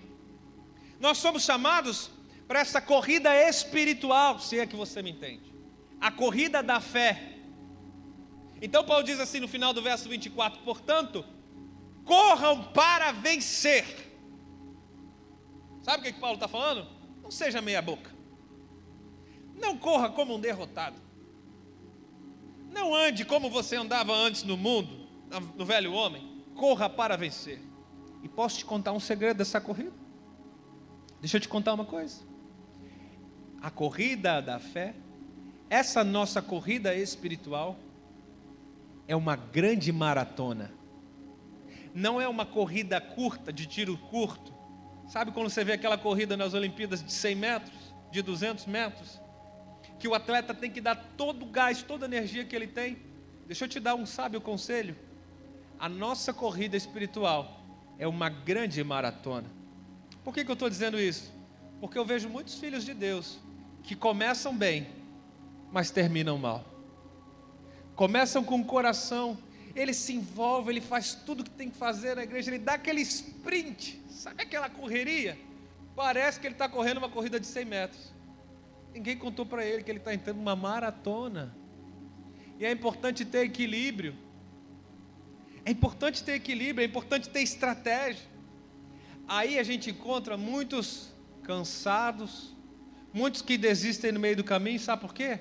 Nós 0.99 1.19
somos 1.19 1.43
chamados 1.43 2.11
para 2.49 2.59
essa 2.59 2.81
corrida 2.81 3.33
espiritual, 3.47 4.41
se 4.41 4.59
é 4.59 4.67
que 4.67 4.75
você 4.75 5.01
me 5.01 5.11
entende. 5.11 5.53
A 6.01 6.11
corrida 6.11 6.61
da 6.61 6.81
fé. 6.81 7.37
Então 8.61 8.83
Paulo 8.83 9.05
diz 9.05 9.21
assim 9.21 9.39
no 9.39 9.47
final 9.47 9.71
do 9.71 9.81
verso 9.81 10.09
24: 10.09 10.59
portanto, 10.63 11.23
corram 12.03 12.61
para 12.73 13.13
vencer. 13.13 14.06
Sabe 15.87 16.01
o 16.01 16.03
que, 16.03 16.11
que 16.11 16.19
Paulo 16.19 16.35
está 16.35 16.49
falando? 16.49 16.85
Não 17.23 17.31
seja 17.31 17.61
meia-boca. 17.61 18.11
Não 19.55 19.77
corra 19.77 20.09
como 20.09 20.35
um 20.35 20.39
derrotado. 20.39 20.97
Não 22.69 22.93
ande 22.93 23.23
como 23.23 23.49
você 23.49 23.77
andava 23.77 24.11
antes 24.13 24.43
no 24.43 24.57
mundo, 24.57 25.07
no 25.55 25.65
velho 25.65 25.93
homem. 25.93 26.43
Corra 26.55 26.89
para 26.89 27.15
vencer. 27.15 27.61
E 28.21 28.27
posso 28.27 28.57
te 28.57 28.65
contar 28.65 28.91
um 28.91 28.99
segredo 28.99 29.37
dessa 29.37 29.61
corrida? 29.61 29.93
Deixa 31.21 31.37
eu 31.37 31.41
te 31.41 31.47
contar 31.47 31.73
uma 31.73 31.85
coisa. 31.85 32.21
A 33.61 33.71
corrida 33.71 34.41
da 34.41 34.59
fé, 34.59 34.93
essa 35.69 36.03
nossa 36.03 36.41
corrida 36.41 36.93
espiritual, 36.93 37.77
é 39.07 39.15
uma 39.15 39.37
grande 39.37 39.93
maratona. 39.93 40.73
Não 41.93 42.19
é 42.19 42.27
uma 42.27 42.45
corrida 42.45 42.99
curta, 42.99 43.53
de 43.53 43.65
tiro 43.65 43.97
curto. 43.97 44.56
Sabe 45.07 45.31
quando 45.31 45.49
você 45.49 45.63
vê 45.63 45.73
aquela 45.73 45.97
corrida 45.97 46.35
nas 46.35 46.53
Olimpíadas 46.53 47.03
de 47.03 47.11
100 47.11 47.35
metros, 47.35 47.93
de 48.11 48.21
200 48.21 48.65
metros? 48.65 49.19
que 49.99 50.07
o 50.07 50.13
atleta 50.13 50.53
tem 50.53 50.71
que 50.71 50.79
dar 50.79 50.95
todo 51.17 51.43
o 51.43 51.45
gás, 51.47 51.81
toda 51.81 52.05
a 52.05 52.07
energia 52.07 52.45
que 52.45 52.55
ele 52.55 52.67
tem. 52.67 52.97
Deixa 53.45 53.65
eu 53.65 53.69
te 53.69 53.79
dar 53.79 53.95
um 53.95 54.05
sábio 54.05 54.39
conselho. 54.39 54.95
A 55.79 55.89
nossa 55.89 56.33
corrida 56.33 56.77
espiritual 56.77 57.61
é 57.97 58.07
uma 58.07 58.29
grande 58.29 58.83
maratona. 58.83 59.49
Por 60.23 60.33
que, 60.33 60.43
que 60.43 60.51
eu 60.51 60.53
estou 60.53 60.69
dizendo 60.69 60.99
isso? 60.99 61.33
Porque 61.79 61.97
eu 61.97 62.05
vejo 62.05 62.29
muitos 62.29 62.55
filhos 62.55 62.83
de 62.83 62.93
Deus 62.93 63.39
que 63.83 63.95
começam 63.95 64.55
bem, 64.55 64.87
mas 65.71 65.89
terminam 65.89 66.37
mal. 66.37 66.65
Começam 67.95 68.43
com 68.43 68.59
o 68.59 68.65
coração, 68.65 69.37
ele 69.77 69.93
se 69.93 70.13
envolve, 70.13 70.71
ele 70.71 70.81
faz 70.81 71.13
tudo 71.13 71.43
que 71.43 71.51
tem 71.51 71.69
que 71.69 71.77
fazer 71.77 72.15
na 72.15 72.23
igreja, 72.23 72.49
ele 72.49 72.57
dá 72.57 72.73
aquele 72.73 73.01
sprint, 73.01 74.01
sabe 74.09 74.41
aquela 74.41 74.69
correria? 74.69 75.37
Parece 75.95 76.39
que 76.39 76.47
ele 76.47 76.55
está 76.55 76.67
correndo 76.67 76.97
uma 76.97 77.09
corrida 77.09 77.39
de 77.39 77.45
100 77.45 77.65
metros. 77.65 78.13
Ninguém 78.93 79.15
contou 79.17 79.45
para 79.45 79.63
ele 79.63 79.83
que 79.83 79.91
ele 79.91 79.99
está 79.99 80.13
entrando 80.13 80.37
numa 80.37 80.55
maratona. 80.55 81.55
E 82.59 82.65
é 82.65 82.71
importante 82.71 83.23
ter 83.23 83.45
equilíbrio. 83.45 84.15
É 85.63 85.71
importante 85.71 86.23
ter 86.23 86.33
equilíbrio, 86.33 86.83
é 86.83 86.87
importante 86.87 87.29
ter 87.29 87.41
estratégia. 87.41 88.25
Aí 89.27 89.59
a 89.59 89.63
gente 89.63 89.91
encontra 89.91 90.37
muitos 90.37 91.13
cansados, 91.43 92.55
muitos 93.13 93.41
que 93.41 93.57
desistem 93.57 94.11
no 94.11 94.19
meio 94.19 94.37
do 94.37 94.43
caminho, 94.43 94.79
sabe 94.79 95.01
por 95.01 95.13
quê? 95.13 95.39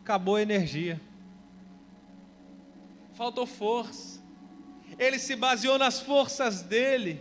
Acabou 0.00 0.36
a 0.36 0.42
energia. 0.42 1.00
Faltou 3.14 3.46
força. 3.46 4.20
Ele 4.98 5.18
se 5.18 5.36
baseou 5.36 5.78
nas 5.78 6.00
forças 6.00 6.62
dele. 6.62 7.20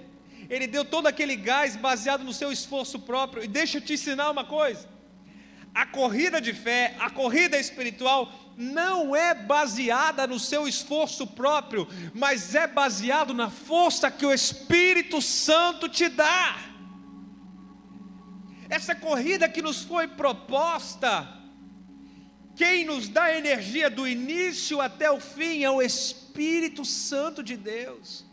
Ele 0.50 0.68
deu 0.68 0.84
todo 0.84 1.08
aquele 1.08 1.36
gás 1.36 1.76
baseado 1.76 2.24
no 2.24 2.34
seu 2.34 2.52
esforço 2.52 3.00
próprio. 3.00 3.44
E 3.44 3.48
deixa 3.48 3.78
eu 3.78 3.82
te 3.82 3.94
ensinar 3.94 4.30
uma 4.30 4.44
coisa 4.44 4.92
a 5.74 5.86
corrida 5.86 6.42
de 6.42 6.54
fé, 6.54 6.96
a 7.00 7.10
corrida 7.10 7.58
espiritual, 7.58 8.32
não 8.58 9.16
é 9.16 9.34
baseada 9.34 10.28
no 10.28 10.38
seu 10.38 10.68
esforço 10.68 11.26
próprio, 11.26 11.88
mas 12.14 12.54
é 12.54 12.68
baseado 12.68 13.34
na 13.34 13.50
força 13.50 14.12
que 14.12 14.26
o 14.26 14.34
Espírito 14.34 15.22
Santo 15.22 15.88
te 15.88 16.10
dá. 16.10 16.58
Essa 18.70 18.94
corrida 18.94 19.50
que 19.50 19.62
nos 19.62 19.84
foi 19.84 20.08
proposta, 20.08 21.28
quem 22.56 22.86
nos 22.86 23.08
dá 23.08 23.36
energia 23.36 23.90
do 23.90 24.08
início 24.08 24.82
até 24.82 25.10
o 25.10 25.20
fim 25.20 25.64
é 25.64 25.70
o 25.70 25.82
Espírito 25.82 26.84
Santo 26.84 27.42
de 27.42 27.56
Deus. 27.56 28.26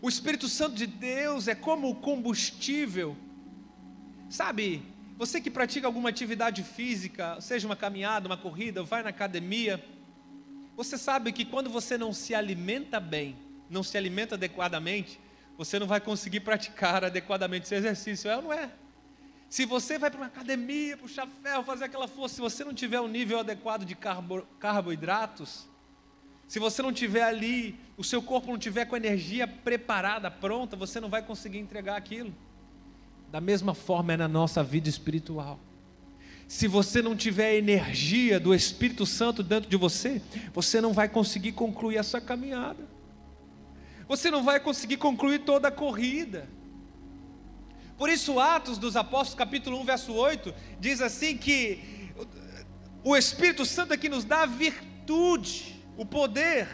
O 0.00 0.08
Espírito 0.08 0.48
Santo 0.48 0.74
de 0.74 0.86
Deus 0.86 1.46
é 1.48 1.54
como 1.54 1.88
o 1.88 1.94
combustível, 1.94 3.16
sabe? 4.28 4.82
Você 5.16 5.40
que 5.40 5.50
pratica 5.50 5.86
alguma 5.86 6.08
atividade 6.08 6.62
física, 6.62 7.40
seja 7.40 7.66
uma 7.66 7.76
caminhada, 7.76 8.26
uma 8.26 8.36
corrida, 8.36 8.82
vai 8.82 9.02
na 9.02 9.10
academia, 9.10 9.84
você 10.74 10.98
sabe 10.98 11.30
que 11.32 11.44
quando 11.44 11.70
você 11.70 11.96
não 11.98 12.12
se 12.12 12.34
alimenta 12.34 12.98
bem, 12.98 13.36
não 13.68 13.82
se 13.82 13.96
alimenta 13.96 14.34
adequadamente, 14.34 15.20
você 15.56 15.78
não 15.78 15.86
vai 15.86 16.00
conseguir 16.00 16.40
praticar 16.40 17.04
adequadamente 17.04 17.66
esse 17.66 17.74
exercício, 17.74 18.30
é 18.30 18.36
ou 18.36 18.42
não 18.42 18.52
é? 18.52 18.70
Se 19.52 19.66
você 19.66 19.98
vai 19.98 20.10
para 20.10 20.18
uma 20.18 20.28
academia, 20.28 20.96
puxar 20.96 21.28
ferro, 21.42 21.62
fazer 21.62 21.84
aquela 21.84 22.08
força, 22.08 22.36
se 22.36 22.40
você 22.40 22.64
não 22.64 22.72
tiver 22.72 22.98
o 23.00 23.04
um 23.04 23.06
nível 23.06 23.38
adequado 23.38 23.84
de 23.84 23.94
carbo, 23.94 24.46
carboidratos, 24.58 25.68
se 26.48 26.58
você 26.58 26.80
não 26.80 26.90
tiver 26.90 27.22
ali, 27.22 27.78
o 27.98 28.02
seu 28.02 28.22
corpo 28.22 28.50
não 28.50 28.58
tiver 28.58 28.86
com 28.86 28.94
a 28.94 28.98
energia 28.98 29.46
preparada, 29.46 30.30
pronta, 30.30 30.74
você 30.74 30.98
não 31.00 31.10
vai 31.10 31.20
conseguir 31.20 31.58
entregar 31.58 31.96
aquilo. 31.96 32.34
Da 33.30 33.42
mesma 33.42 33.74
forma 33.74 34.14
é 34.14 34.16
na 34.16 34.26
nossa 34.26 34.64
vida 34.64 34.88
espiritual. 34.88 35.60
Se 36.48 36.66
você 36.66 37.02
não 37.02 37.14
tiver 37.14 37.48
a 37.48 37.54
energia 37.54 38.40
do 38.40 38.54
Espírito 38.54 39.04
Santo 39.04 39.42
dentro 39.42 39.68
de 39.68 39.76
você, 39.76 40.22
você 40.54 40.80
não 40.80 40.94
vai 40.94 41.10
conseguir 41.10 41.52
concluir 41.52 41.98
essa 41.98 42.22
caminhada. 42.22 42.88
Você 44.08 44.30
não 44.30 44.42
vai 44.42 44.58
conseguir 44.58 44.96
concluir 44.96 45.40
toda 45.40 45.68
a 45.68 45.70
corrida. 45.70 46.48
Por 48.02 48.10
isso, 48.10 48.40
Atos 48.40 48.78
dos 48.78 48.96
Apóstolos, 48.96 49.36
capítulo 49.36 49.80
1, 49.82 49.84
verso 49.84 50.12
8, 50.12 50.52
diz 50.80 51.00
assim 51.00 51.36
que 51.36 51.78
o 53.04 53.16
Espírito 53.16 53.64
Santo 53.64 53.94
é 53.94 53.96
que 53.96 54.08
nos 54.08 54.24
dá 54.24 54.42
a 54.42 54.46
virtude, 54.46 55.80
o 55.96 56.04
poder. 56.04 56.66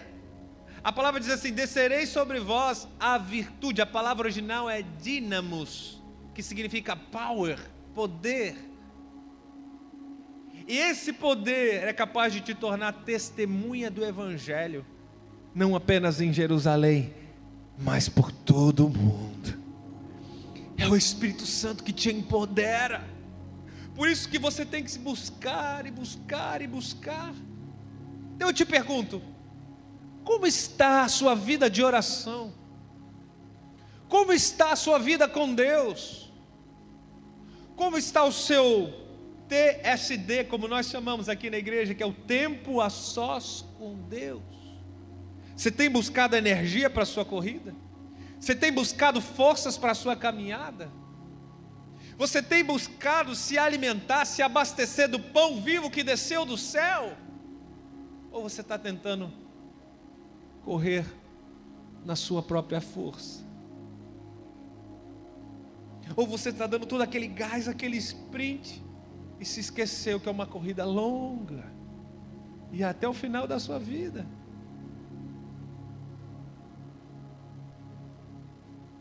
A 0.82 0.90
palavra 0.90 1.20
diz 1.20 1.28
assim: 1.28 1.52
descerei 1.52 2.06
sobre 2.06 2.40
vós 2.40 2.88
a 2.98 3.18
virtude. 3.18 3.82
A 3.82 3.86
palavra 3.86 4.24
original 4.24 4.70
é 4.70 4.80
dinamos 5.02 6.02
que 6.34 6.42
significa 6.42 6.96
power, 6.96 7.58
poder. 7.94 8.56
E 10.66 10.78
esse 10.78 11.12
poder 11.12 11.88
é 11.88 11.92
capaz 11.92 12.32
de 12.32 12.40
te 12.40 12.54
tornar 12.54 13.04
testemunha 13.04 13.90
do 13.90 14.02
Evangelho, 14.02 14.82
não 15.54 15.76
apenas 15.76 16.22
em 16.22 16.32
Jerusalém, 16.32 17.12
mas 17.76 18.08
por 18.08 18.32
todo 18.32 18.86
o 18.86 18.88
mundo. 18.88 19.57
É 20.78 20.86
o 20.86 20.96
Espírito 20.96 21.44
Santo 21.44 21.82
que 21.82 21.92
te 21.92 22.08
empodera. 22.08 23.04
Por 23.96 24.08
isso 24.08 24.28
que 24.28 24.38
você 24.38 24.64
tem 24.64 24.84
que 24.84 24.90
se 24.92 24.98
buscar 25.00 25.84
e 25.84 25.90
buscar 25.90 26.62
e 26.62 26.68
buscar. 26.68 27.34
Então 28.36 28.48
eu 28.48 28.54
te 28.54 28.64
pergunto: 28.64 29.20
como 30.22 30.46
está 30.46 31.02
a 31.02 31.08
sua 31.08 31.34
vida 31.34 31.68
de 31.68 31.82
oração? 31.82 32.54
Como 34.08 34.32
está 34.32 34.72
a 34.72 34.76
sua 34.76 34.98
vida 34.98 35.28
com 35.28 35.52
Deus? 35.52 36.32
Como 37.74 37.98
está 37.98 38.22
o 38.24 38.32
seu 38.32 38.92
TSD, 39.48 40.44
como 40.44 40.68
nós 40.68 40.86
chamamos 40.86 41.28
aqui 41.28 41.50
na 41.50 41.58
igreja, 41.58 41.94
que 41.94 42.02
é 42.02 42.06
o 42.06 42.12
tempo 42.12 42.80
a 42.80 42.88
sós 42.88 43.64
com 43.78 43.96
Deus? 44.08 44.42
Você 45.56 45.72
tem 45.72 45.90
buscado 45.90 46.36
energia 46.36 46.88
para 46.88 47.02
a 47.02 47.06
sua 47.06 47.24
corrida? 47.24 47.74
Você 48.40 48.54
tem 48.54 48.72
buscado 48.72 49.20
forças 49.20 49.76
para 49.76 49.92
a 49.92 49.94
sua 49.94 50.14
caminhada? 50.16 50.90
Você 52.16 52.42
tem 52.42 52.64
buscado 52.64 53.34
se 53.34 53.58
alimentar, 53.58 54.24
se 54.24 54.42
abastecer 54.42 55.08
do 55.08 55.20
pão 55.20 55.60
vivo 55.60 55.90
que 55.90 56.02
desceu 56.02 56.44
do 56.44 56.56
céu? 56.56 57.16
Ou 58.32 58.42
você 58.42 58.60
está 58.60 58.78
tentando 58.78 59.32
correr 60.64 61.04
na 62.04 62.16
sua 62.16 62.42
própria 62.42 62.80
força? 62.80 63.46
Ou 66.16 66.26
você 66.26 66.48
está 66.48 66.66
dando 66.66 66.86
todo 66.86 67.02
aquele 67.02 67.28
gás, 67.28 67.68
aquele 67.68 67.96
sprint, 67.96 68.82
e 69.38 69.44
se 69.44 69.60
esqueceu 69.60 70.18
que 70.18 70.28
é 70.28 70.32
uma 70.32 70.46
corrida 70.46 70.84
longa, 70.84 71.64
e 72.72 72.82
até 72.82 73.08
o 73.08 73.14
final 73.14 73.46
da 73.46 73.58
sua 73.58 73.78
vida. 73.78 74.26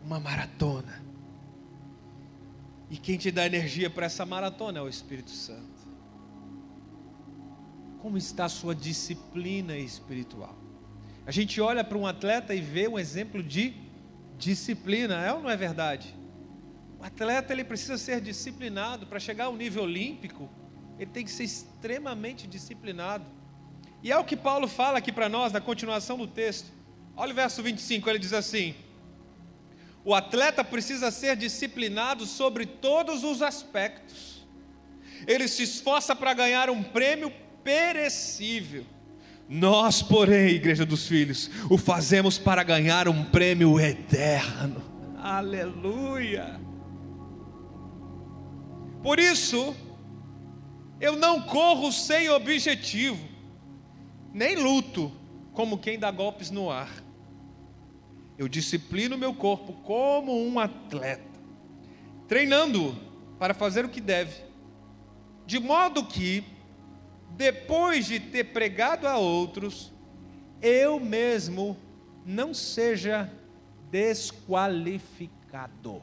Uma 0.07 0.21
maratona. 0.21 1.03
E 2.89 2.95
quem 2.95 3.17
te 3.17 3.29
dá 3.29 3.45
energia 3.45 3.89
para 3.89 4.05
essa 4.05 4.25
maratona 4.25 4.79
é 4.79 4.81
o 4.81 4.87
Espírito 4.87 5.31
Santo. 5.31 5.85
Como 8.01 8.17
está 8.17 8.45
a 8.45 8.49
sua 8.49 8.73
disciplina 8.73 9.75
espiritual? 9.75 10.55
A 11.25 11.31
gente 11.31 11.59
olha 11.59 11.83
para 11.83 11.97
um 11.97 12.07
atleta 12.07 12.55
e 12.55 12.61
vê 12.61 12.87
um 12.87 12.97
exemplo 12.97 13.43
de 13.43 13.73
disciplina, 14.37 15.25
é 15.25 15.33
ou 15.33 15.41
não 15.41 15.49
é 15.49 15.57
verdade? 15.57 16.15
O 16.97 17.03
atleta 17.03 17.51
ele 17.51 17.65
precisa 17.65 17.97
ser 17.97 18.21
disciplinado 18.21 19.07
para 19.07 19.19
chegar 19.19 19.47
ao 19.47 19.57
nível 19.57 19.83
olímpico, 19.83 20.49
ele 20.97 21.11
tem 21.11 21.25
que 21.25 21.31
ser 21.31 21.43
extremamente 21.43 22.47
disciplinado. 22.47 23.25
E 24.01 24.09
é 24.09 24.17
o 24.17 24.23
que 24.23 24.37
Paulo 24.37 24.69
fala 24.69 24.99
aqui 24.99 25.11
para 25.11 25.27
nós 25.27 25.51
na 25.51 25.59
continuação 25.59 26.17
do 26.17 26.27
texto. 26.27 26.71
Olha 27.13 27.33
o 27.33 27.35
verso 27.35 27.61
25, 27.61 28.09
ele 28.09 28.19
diz 28.19 28.31
assim: 28.31 28.73
O 30.07 30.15
atleta 30.15 30.63
precisa 30.63 31.11
ser 31.11 31.35
disciplinado 31.35 32.25
sobre 32.25 32.65
todos 32.65 33.25
os 33.25 33.41
aspectos. 33.41 34.47
Ele 35.27 35.49
se 35.49 35.63
esforça 35.63 36.15
para 36.15 36.33
ganhar 36.33 36.69
um 36.69 36.81
prêmio 36.81 37.29
perecível. 37.61 38.85
Nós, 39.49 40.01
porém, 40.01 40.51
Igreja 40.51 40.85
dos 40.85 41.05
Filhos, 41.05 41.51
o 41.69 41.77
fazemos 41.77 42.39
para 42.39 42.63
ganhar 42.63 43.09
um 43.09 43.25
prêmio 43.25 43.77
eterno. 43.81 44.81
Aleluia! 45.21 46.57
Por 49.03 49.19
isso, 49.19 49.75
eu 51.01 51.17
não 51.17 51.41
corro 51.41 51.91
sem 51.91 52.29
objetivo, 52.29 53.27
nem 54.33 54.55
luto 54.55 55.11
como 55.51 55.77
quem 55.77 55.99
dá 55.99 56.09
golpes 56.11 56.49
no 56.49 56.71
ar. 56.71 57.06
Eu 58.37 58.47
disciplino 58.47 59.17
meu 59.17 59.33
corpo 59.33 59.73
como 59.83 60.45
um 60.45 60.59
atleta, 60.59 61.39
treinando-o 62.27 62.95
para 63.39 63.53
fazer 63.53 63.83
o 63.83 63.89
que 63.89 63.99
deve, 63.99 64.43
de 65.45 65.59
modo 65.59 66.05
que, 66.05 66.43
depois 67.31 68.05
de 68.05 68.19
ter 68.19 68.45
pregado 68.45 69.07
a 69.07 69.17
outros, 69.17 69.91
eu 70.61 70.99
mesmo 70.99 71.77
não 72.25 72.53
seja 72.53 73.31
desqualificado. 73.89 76.01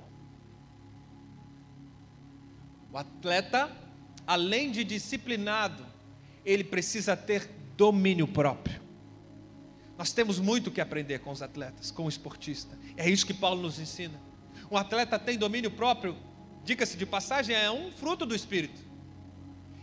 O 2.91 2.97
atleta, 2.97 3.71
além 4.27 4.71
de 4.71 4.83
disciplinado, 4.85 5.85
ele 6.45 6.65
precisa 6.65 7.17
ter 7.17 7.49
domínio 7.77 8.29
próprio. 8.29 8.84
Nós 9.97 10.13
temos 10.13 10.41
muito 10.41 10.71
que 10.71 10.81
aprender 10.81 11.21
com 11.21 11.31
os 11.31 11.43
atletas, 11.43 11.91
com 11.91 12.05
o 12.07 12.09
esportista. 12.09 12.77
É 12.97 13.09
isso 13.09 13.27
que 13.27 13.35
Paulo 13.35 13.63
nos 13.63 13.79
ensina. 13.79 14.21
Um 14.71 14.77
atleta 14.77 15.19
tem 15.19 15.39
domínio 15.39 15.71
próprio, 15.71 16.17
diga-se 16.65 16.97
de 16.97 17.07
passagem, 17.07 17.55
é 17.55 17.71
um 17.71 17.93
fruto 17.93 18.27
do 18.27 18.35
Espírito. 18.35 18.81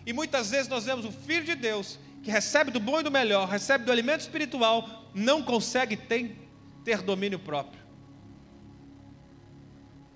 E 0.06 0.12
muitas 0.12 0.52
vezes 0.52 0.68
nós 0.68 0.86
vemos 0.86 1.06
o 1.06 1.12
Filho 1.12 1.46
de 1.46 1.56
Deus, 1.56 1.98
que 2.24 2.32
recebe 2.32 2.72
do 2.72 2.80
bom 2.80 3.00
e 3.00 3.04
do 3.04 3.12
melhor, 3.12 3.48
recebe 3.48 3.86
do 3.86 3.92
alimento 3.92 4.22
espiritual, 4.22 5.10
não 5.14 5.44
consegue 5.44 5.96
ter, 5.96 6.36
ter 6.84 7.02
domínio 7.02 7.40
próprio. 7.40 7.82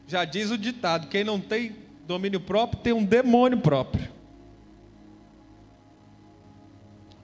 Já 0.07 0.25
diz 0.25 0.51
o 0.51 0.57
ditado: 0.57 1.07
quem 1.07 1.23
não 1.23 1.39
tem 1.39 1.75
domínio 2.05 2.39
próprio, 2.39 2.81
tem 2.81 2.93
um 2.93 3.03
demônio 3.03 3.59
próprio. 3.59 4.13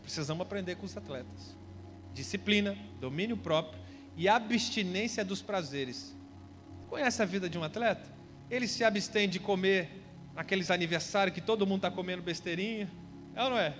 Precisamos 0.01 0.41
aprender 0.41 0.75
com 0.75 0.85
os 0.85 0.95
atletas. 0.97 1.55
Disciplina, 2.13 2.77
domínio 2.99 3.37
próprio 3.37 3.79
e 4.15 4.27
abstinência 4.27 5.23
dos 5.23 5.41
prazeres. 5.41 6.15
Conhece 6.89 7.21
a 7.21 7.25
vida 7.25 7.49
de 7.49 7.57
um 7.57 7.63
atleta? 7.63 8.09
Ele 8.49 8.67
se 8.67 8.83
abstém 8.83 9.29
de 9.29 9.39
comer 9.39 10.03
naqueles 10.35 10.69
aniversários 10.69 11.33
que 11.33 11.41
todo 11.41 11.65
mundo 11.65 11.77
está 11.77 11.91
comendo 11.91 12.21
besteirinha. 12.21 12.89
É 13.33 13.43
ou 13.43 13.51
não 13.51 13.57
é? 13.57 13.73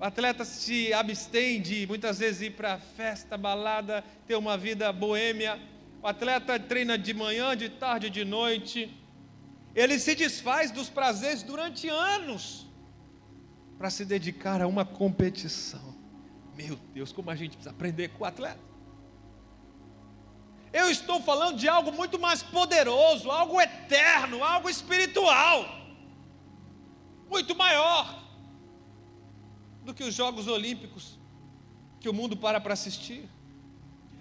O 0.00 0.04
atleta 0.04 0.44
se 0.44 0.92
abstém 0.92 1.60
de 1.60 1.86
muitas 1.86 2.18
vezes 2.18 2.42
ir 2.42 2.50
para 2.50 2.78
festa, 2.78 3.38
balada, 3.38 4.04
ter 4.26 4.34
uma 4.34 4.58
vida 4.58 4.92
boêmia. 4.92 5.60
O 6.02 6.06
atleta 6.06 6.58
treina 6.58 6.98
de 6.98 7.14
manhã, 7.14 7.56
de 7.56 7.68
tarde, 7.68 8.10
de 8.10 8.24
noite 8.24 8.92
ele 9.74 9.98
se 9.98 10.14
desfaz 10.14 10.70
dos 10.70 10.88
prazeres 10.88 11.42
durante 11.42 11.88
anos 11.88 12.66
para 13.76 13.90
se 13.90 14.04
dedicar 14.04 14.62
a 14.62 14.68
uma 14.68 14.84
competição. 14.84 15.93
Meu 16.56 16.76
Deus, 16.92 17.12
como 17.12 17.30
a 17.30 17.36
gente 17.36 17.56
precisa 17.56 17.70
aprender 17.70 18.08
com 18.08 18.24
o 18.24 18.26
atleta. 18.26 18.60
Eu 20.72 20.90
estou 20.90 21.20
falando 21.22 21.56
de 21.58 21.68
algo 21.68 21.92
muito 21.92 22.18
mais 22.18 22.42
poderoso, 22.42 23.30
algo 23.30 23.60
eterno, 23.60 24.42
algo 24.42 24.68
espiritual, 24.68 25.64
muito 27.28 27.54
maior 27.54 28.22
do 29.84 29.94
que 29.94 30.02
os 30.02 30.14
Jogos 30.14 30.48
Olímpicos 30.48 31.18
que 32.00 32.08
o 32.08 32.12
mundo 32.12 32.36
para 32.36 32.60
para 32.60 32.74
assistir. 32.74 33.28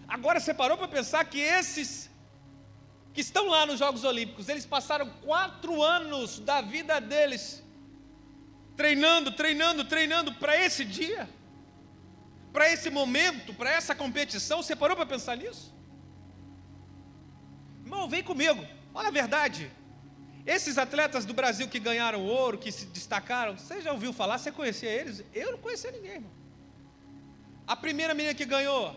Agora 0.08 0.40
você 0.40 0.54
parou 0.54 0.78
para 0.78 0.88
pensar 0.88 1.26
que 1.26 1.40
esses 1.40 2.10
que 3.14 3.22
estão 3.22 3.48
lá 3.48 3.66
nos 3.66 3.80
Jogos 3.80 4.04
Olímpicos, 4.04 4.50
eles 4.50 4.66
passaram 4.66 5.10
quatro 5.22 5.82
anos 5.84 6.40
da 6.40 6.62
vida 6.62 7.00
deles 7.00 7.64
treinando, 8.76 9.32
treinando, 9.32 9.86
treinando 9.86 10.34
para 10.36 10.58
esse 10.58 10.84
dia, 10.84 11.30
para 12.54 12.72
esse 12.72 12.90
momento, 12.90 13.54
para 13.54 13.72
essa 13.72 13.96
competição. 13.96 14.62
Você 14.62 14.76
parou 14.76 14.96
para 14.96 15.06
pensar 15.06 15.36
nisso? 15.36 15.74
Irmão, 17.84 18.08
vem 18.08 18.24
comigo, 18.24 18.66
olha 18.94 19.08
a 19.08 19.12
verdade. 19.12 19.70
Esses 20.46 20.78
atletas 20.78 21.26
do 21.26 21.34
Brasil 21.34 21.68
que 21.68 21.80
ganharam 21.80 22.22
ouro, 22.24 22.58
que 22.58 22.72
se 22.72 22.86
destacaram, 22.86 23.58
você 23.58 23.82
já 23.82 23.92
ouviu 23.92 24.14
falar? 24.14 24.38
Você 24.38 24.52
conhecia 24.52 24.90
eles? 24.90 25.24
Eu 25.34 25.54
não 25.54 25.58
conhecia 25.58 25.92
ninguém, 25.92 26.12
irmão. 26.12 26.32
A 27.66 27.76
primeira 27.76 28.14
menina 28.14 28.34
que 28.34 28.46
ganhou, 28.46 28.96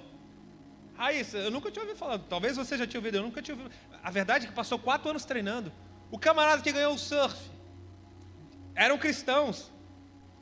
Raíssa, 0.96 1.38
eu 1.38 1.50
nunca 1.50 1.70
tinha 1.70 1.82
ouvido 1.82 1.98
falar. 1.98 2.18
Talvez 2.18 2.56
você 2.56 2.76
já 2.76 2.86
tinha 2.86 2.98
ouvido, 2.98 3.16
eu 3.18 3.22
nunca 3.22 3.40
tinha 3.40 3.56
ouvido. 3.56 3.72
A 4.02 4.10
verdade 4.10 4.46
é 4.46 4.48
que 4.48 4.54
passou 4.54 4.78
quatro 4.78 5.08
anos 5.08 5.24
treinando. 5.24 5.72
O 6.10 6.18
camarada 6.18 6.62
que 6.62 6.72
ganhou 6.72 6.94
o 6.94 6.98
surf 6.98 7.36
eram 8.74 8.98
cristãos. 8.98 9.70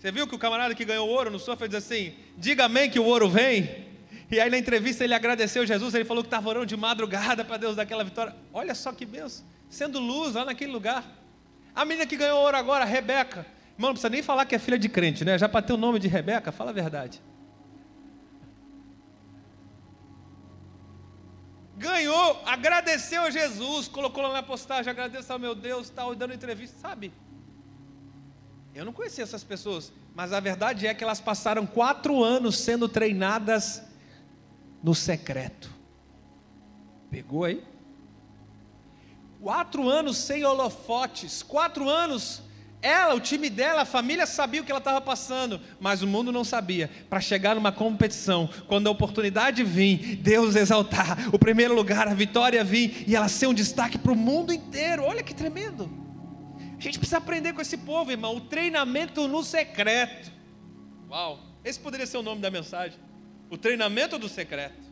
Você 0.05 0.13
viu 0.13 0.27
que 0.27 0.35
o 0.35 0.39
camarada 0.39 0.75
que 0.75 0.85
ganhou 0.85 1.09
ouro 1.09 1.31
no 1.31 1.39
surf 1.39 1.67
diz 1.67 1.79
assim: 1.79 2.13
diga 2.37 2.67
amém 2.67 2.91
que 2.91 3.01
o 3.01 3.05
ouro 3.05 3.27
vem. 3.27 3.87
E 4.31 4.39
aí 4.39 4.51
na 4.51 4.59
entrevista 4.59 5.03
ele 5.03 5.15
agradeceu 5.15 5.65
Jesus, 5.65 5.95
ele 5.95 6.05
falou 6.05 6.23
que 6.23 6.27
estava 6.27 6.47
orando 6.47 6.67
de 6.67 6.77
madrugada 6.77 7.43
para 7.43 7.57
Deus 7.57 7.75
dar 7.75 7.85
aquela 7.85 8.05
vitória. 8.05 8.37
Olha 8.53 8.75
só 8.75 8.93
que 8.93 9.07
benção, 9.07 9.47
sendo 9.67 9.99
luz 9.99 10.35
lá 10.35 10.45
naquele 10.45 10.71
lugar. 10.71 11.03
A 11.75 11.87
menina 11.87 12.07
que 12.07 12.19
ganhou 12.19 12.39
ouro 12.39 12.55
agora, 12.55 12.85
Rebeca. 12.85 13.47
Irmão, 13.79 13.89
não 13.89 13.93
precisa 13.95 14.11
nem 14.11 14.23
falar 14.23 14.45
que 14.45 14.55
é 14.55 14.59
filha 14.59 14.79
de 14.79 14.91
crente, 14.91 15.25
né? 15.25 15.39
Já 15.39 15.49
para 15.49 15.63
ter 15.63 15.73
o 15.73 15.79
nome 15.79 15.99
de 15.99 16.07
Rebeca, 16.07 16.53
fala 16.53 16.69
a 16.69 16.75
verdade. 16.75 17.23
ganhou, 21.77 22.43
agradeceu 22.47 23.23
a 23.23 23.31
Jesus, 23.31 23.89
colocou 23.89 24.23
lá 24.23 24.33
na 24.33 24.43
postagem, 24.43 24.91
agradeço 24.91 25.33
ao 25.33 25.39
meu 25.39 25.55
Deus, 25.55 25.91
tal, 25.91 26.15
dando 26.15 26.33
entrevista, 26.33 26.79
sabe? 26.79 27.13
Eu 28.75 28.85
não 28.85 28.93
conhecia 28.93 29.23
essas 29.23 29.45
pessoas, 29.45 29.93
mas 30.15 30.33
a 30.33 30.41
verdade 30.41 30.87
é 30.87 30.93
que 30.93 31.05
elas 31.05 31.21
passaram 31.21 31.65
quatro 31.65 32.25
anos 32.25 32.59
sendo 32.59 32.89
treinadas 32.89 33.83
no 34.83 34.95
secreto. 34.95 35.71
Pegou 37.11 37.45
aí? 37.45 37.63
Quatro 39.41 39.89
anos 39.89 40.17
sem 40.17 40.45
holofotes, 40.45 41.43
quatro 41.43 41.89
anos 41.89 42.43
ela, 42.85 43.15
o 43.15 43.21
time 43.21 43.49
dela, 43.49 43.81
a 43.81 43.87
família 43.87 44.27
sabia 44.27 44.61
o 44.61 44.65
que 44.65 44.71
ela 44.71 44.79
estava 44.79 45.01
passando, 45.01 45.59
mas 45.81 46.03
o 46.03 46.07
mundo 46.07 46.31
não 46.31 46.45
sabia. 46.45 46.91
Para 47.09 47.19
chegar 47.19 47.55
numa 47.55 47.73
competição, 47.73 48.47
quando 48.67 48.89
a 48.89 48.91
oportunidade 48.91 49.65
vir, 49.65 50.17
Deus 50.17 50.55
exaltar, 50.55 51.31
o 51.33 51.39
primeiro 51.39 51.75
lugar, 51.75 52.07
a 52.07 52.13
vitória 52.13 52.63
vir 52.63 53.05
e 53.07 53.17
ela 53.17 53.27
ser 53.27 53.47
um 53.47 53.55
destaque 53.55 53.97
para 53.97 54.13
o 54.13 54.15
mundo 54.15 54.53
inteiro. 54.53 55.03
Olha 55.03 55.23
que 55.23 55.35
tremendo. 55.35 56.04
A 56.85 56.91
gente 56.91 56.99
precisa 56.99 57.17
aprender 57.17 57.55
com 57.55 57.63
esse 57.63 57.79
povo, 57.79 58.11
irmão. 58.11 58.37
O 58.37 58.41
treinamento 58.43 59.27
no 59.27 59.43
secreto. 59.43 60.31
Uau, 61.09 61.41
esse 61.65 61.81
poderia 61.81 62.07
ser 62.07 62.19
o 62.19 62.23
nome 62.23 62.43
da 62.43 62.51
mensagem. 62.51 62.99
O 63.49 63.57
treinamento 63.57 64.19
do 64.19 64.29
secreto. 64.29 64.85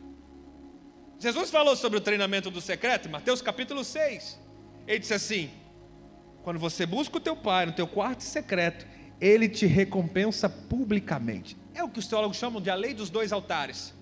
Jesus 1.19 1.51
falou 1.51 1.75
sobre 1.75 1.99
o 1.99 2.01
treinamento 2.01 2.49
do 2.49 2.59
secreto, 2.59 3.09
Mateus 3.09 3.43
capítulo 3.43 3.83
6. 3.83 4.39
Ele 4.87 4.99
disse 4.99 5.13
assim: 5.13 5.51
quando 6.41 6.59
você 6.59 6.85
busca 6.85 7.17
o 7.17 7.21
teu 7.21 7.35
pai 7.35 7.67
no 7.67 7.73
teu 7.73 7.87
quarto 7.87 8.23
secreto, 8.23 8.87
ele 9.21 9.47
te 9.47 9.67
recompensa 9.67 10.49
publicamente. 10.49 11.55
É 11.75 11.83
o 11.83 11.89
que 11.89 11.99
os 11.99 12.07
teólogos 12.07 12.37
chamam 12.37 12.59
de 12.59 12.71
a 12.71 12.75
lei 12.75 12.95
dos 12.95 13.11
dois 13.11 13.31
altares. 13.31 13.93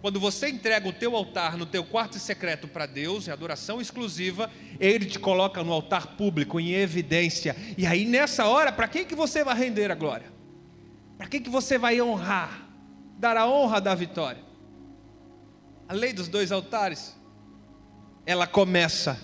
Quando 0.00 0.18
você 0.18 0.48
entrega 0.48 0.88
o 0.88 0.92
teu 0.92 1.14
altar 1.14 1.58
no 1.58 1.66
teu 1.66 1.84
quarto 1.84 2.18
secreto 2.18 2.66
para 2.66 2.86
Deus, 2.86 3.28
em 3.28 3.30
adoração 3.30 3.80
exclusiva, 3.80 4.50
ele 4.78 5.04
te 5.04 5.18
coloca 5.18 5.62
no 5.62 5.72
altar 5.72 6.16
público, 6.16 6.58
em 6.58 6.72
evidência. 6.72 7.54
E 7.76 7.86
aí 7.86 8.06
nessa 8.06 8.46
hora, 8.46 8.72
para 8.72 8.88
quem 8.88 9.04
que 9.04 9.14
você 9.14 9.44
vai 9.44 9.56
render 9.56 9.90
a 9.90 9.94
glória? 9.94 10.32
Para 11.18 11.26
quem 11.26 11.42
que 11.42 11.50
você 11.50 11.76
vai 11.76 12.00
honrar? 12.00 12.66
Dar 13.18 13.36
a 13.36 13.46
honra 13.46 13.78
da 13.78 13.94
vitória? 13.94 14.42
A 15.86 15.92
lei 15.92 16.14
dos 16.14 16.28
dois 16.28 16.50
altares, 16.50 17.14
ela 18.24 18.46
começa 18.46 19.20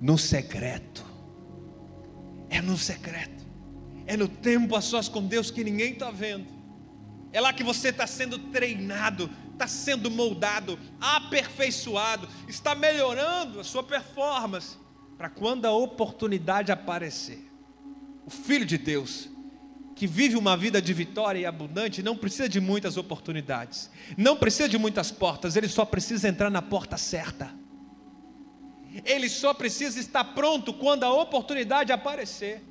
no 0.00 0.16
secreto. 0.16 1.04
é 2.48 2.60
no 2.60 2.76
secreto, 2.76 3.46
é 4.06 4.16
no 4.16 4.28
tempo 4.28 4.74
a 4.74 4.80
sós 4.80 5.08
com 5.08 5.24
Deus 5.24 5.50
que 5.50 5.64
ninguém 5.64 5.92
está 5.92 6.10
vendo. 6.10 6.46
É 7.32 7.40
lá 7.40 7.52
que 7.52 7.62
você 7.62 7.88
está 7.88 8.06
sendo 8.06 8.38
treinado, 8.50 9.30
está 9.60 9.68
sendo 9.68 10.10
moldado, 10.10 10.78
aperfeiçoado, 10.98 12.26
está 12.48 12.74
melhorando 12.74 13.60
a 13.60 13.64
sua 13.64 13.82
performance, 13.82 14.78
para 15.18 15.28
quando 15.28 15.66
a 15.66 15.72
oportunidade 15.72 16.72
aparecer. 16.72 17.46
O 18.24 18.30
Filho 18.30 18.64
de 18.64 18.78
Deus, 18.78 19.28
que 19.94 20.06
vive 20.06 20.34
uma 20.36 20.56
vida 20.56 20.80
de 20.80 20.94
vitória 20.94 21.40
e 21.40 21.44
abundante, 21.44 22.02
não 22.02 22.16
precisa 22.16 22.48
de 22.48 22.58
muitas 22.58 22.96
oportunidades, 22.96 23.90
não 24.16 24.34
precisa 24.34 24.66
de 24.66 24.78
muitas 24.78 25.10
portas, 25.12 25.56
ele 25.56 25.68
só 25.68 25.84
precisa 25.84 26.26
entrar 26.26 26.48
na 26.48 26.62
porta 26.62 26.96
certa. 26.96 27.54
Ele 29.04 29.28
só 29.28 29.52
precisa 29.52 30.00
estar 30.00 30.24
pronto 30.24 30.72
quando 30.72 31.04
a 31.04 31.12
oportunidade 31.12 31.92
aparecer. 31.92 32.64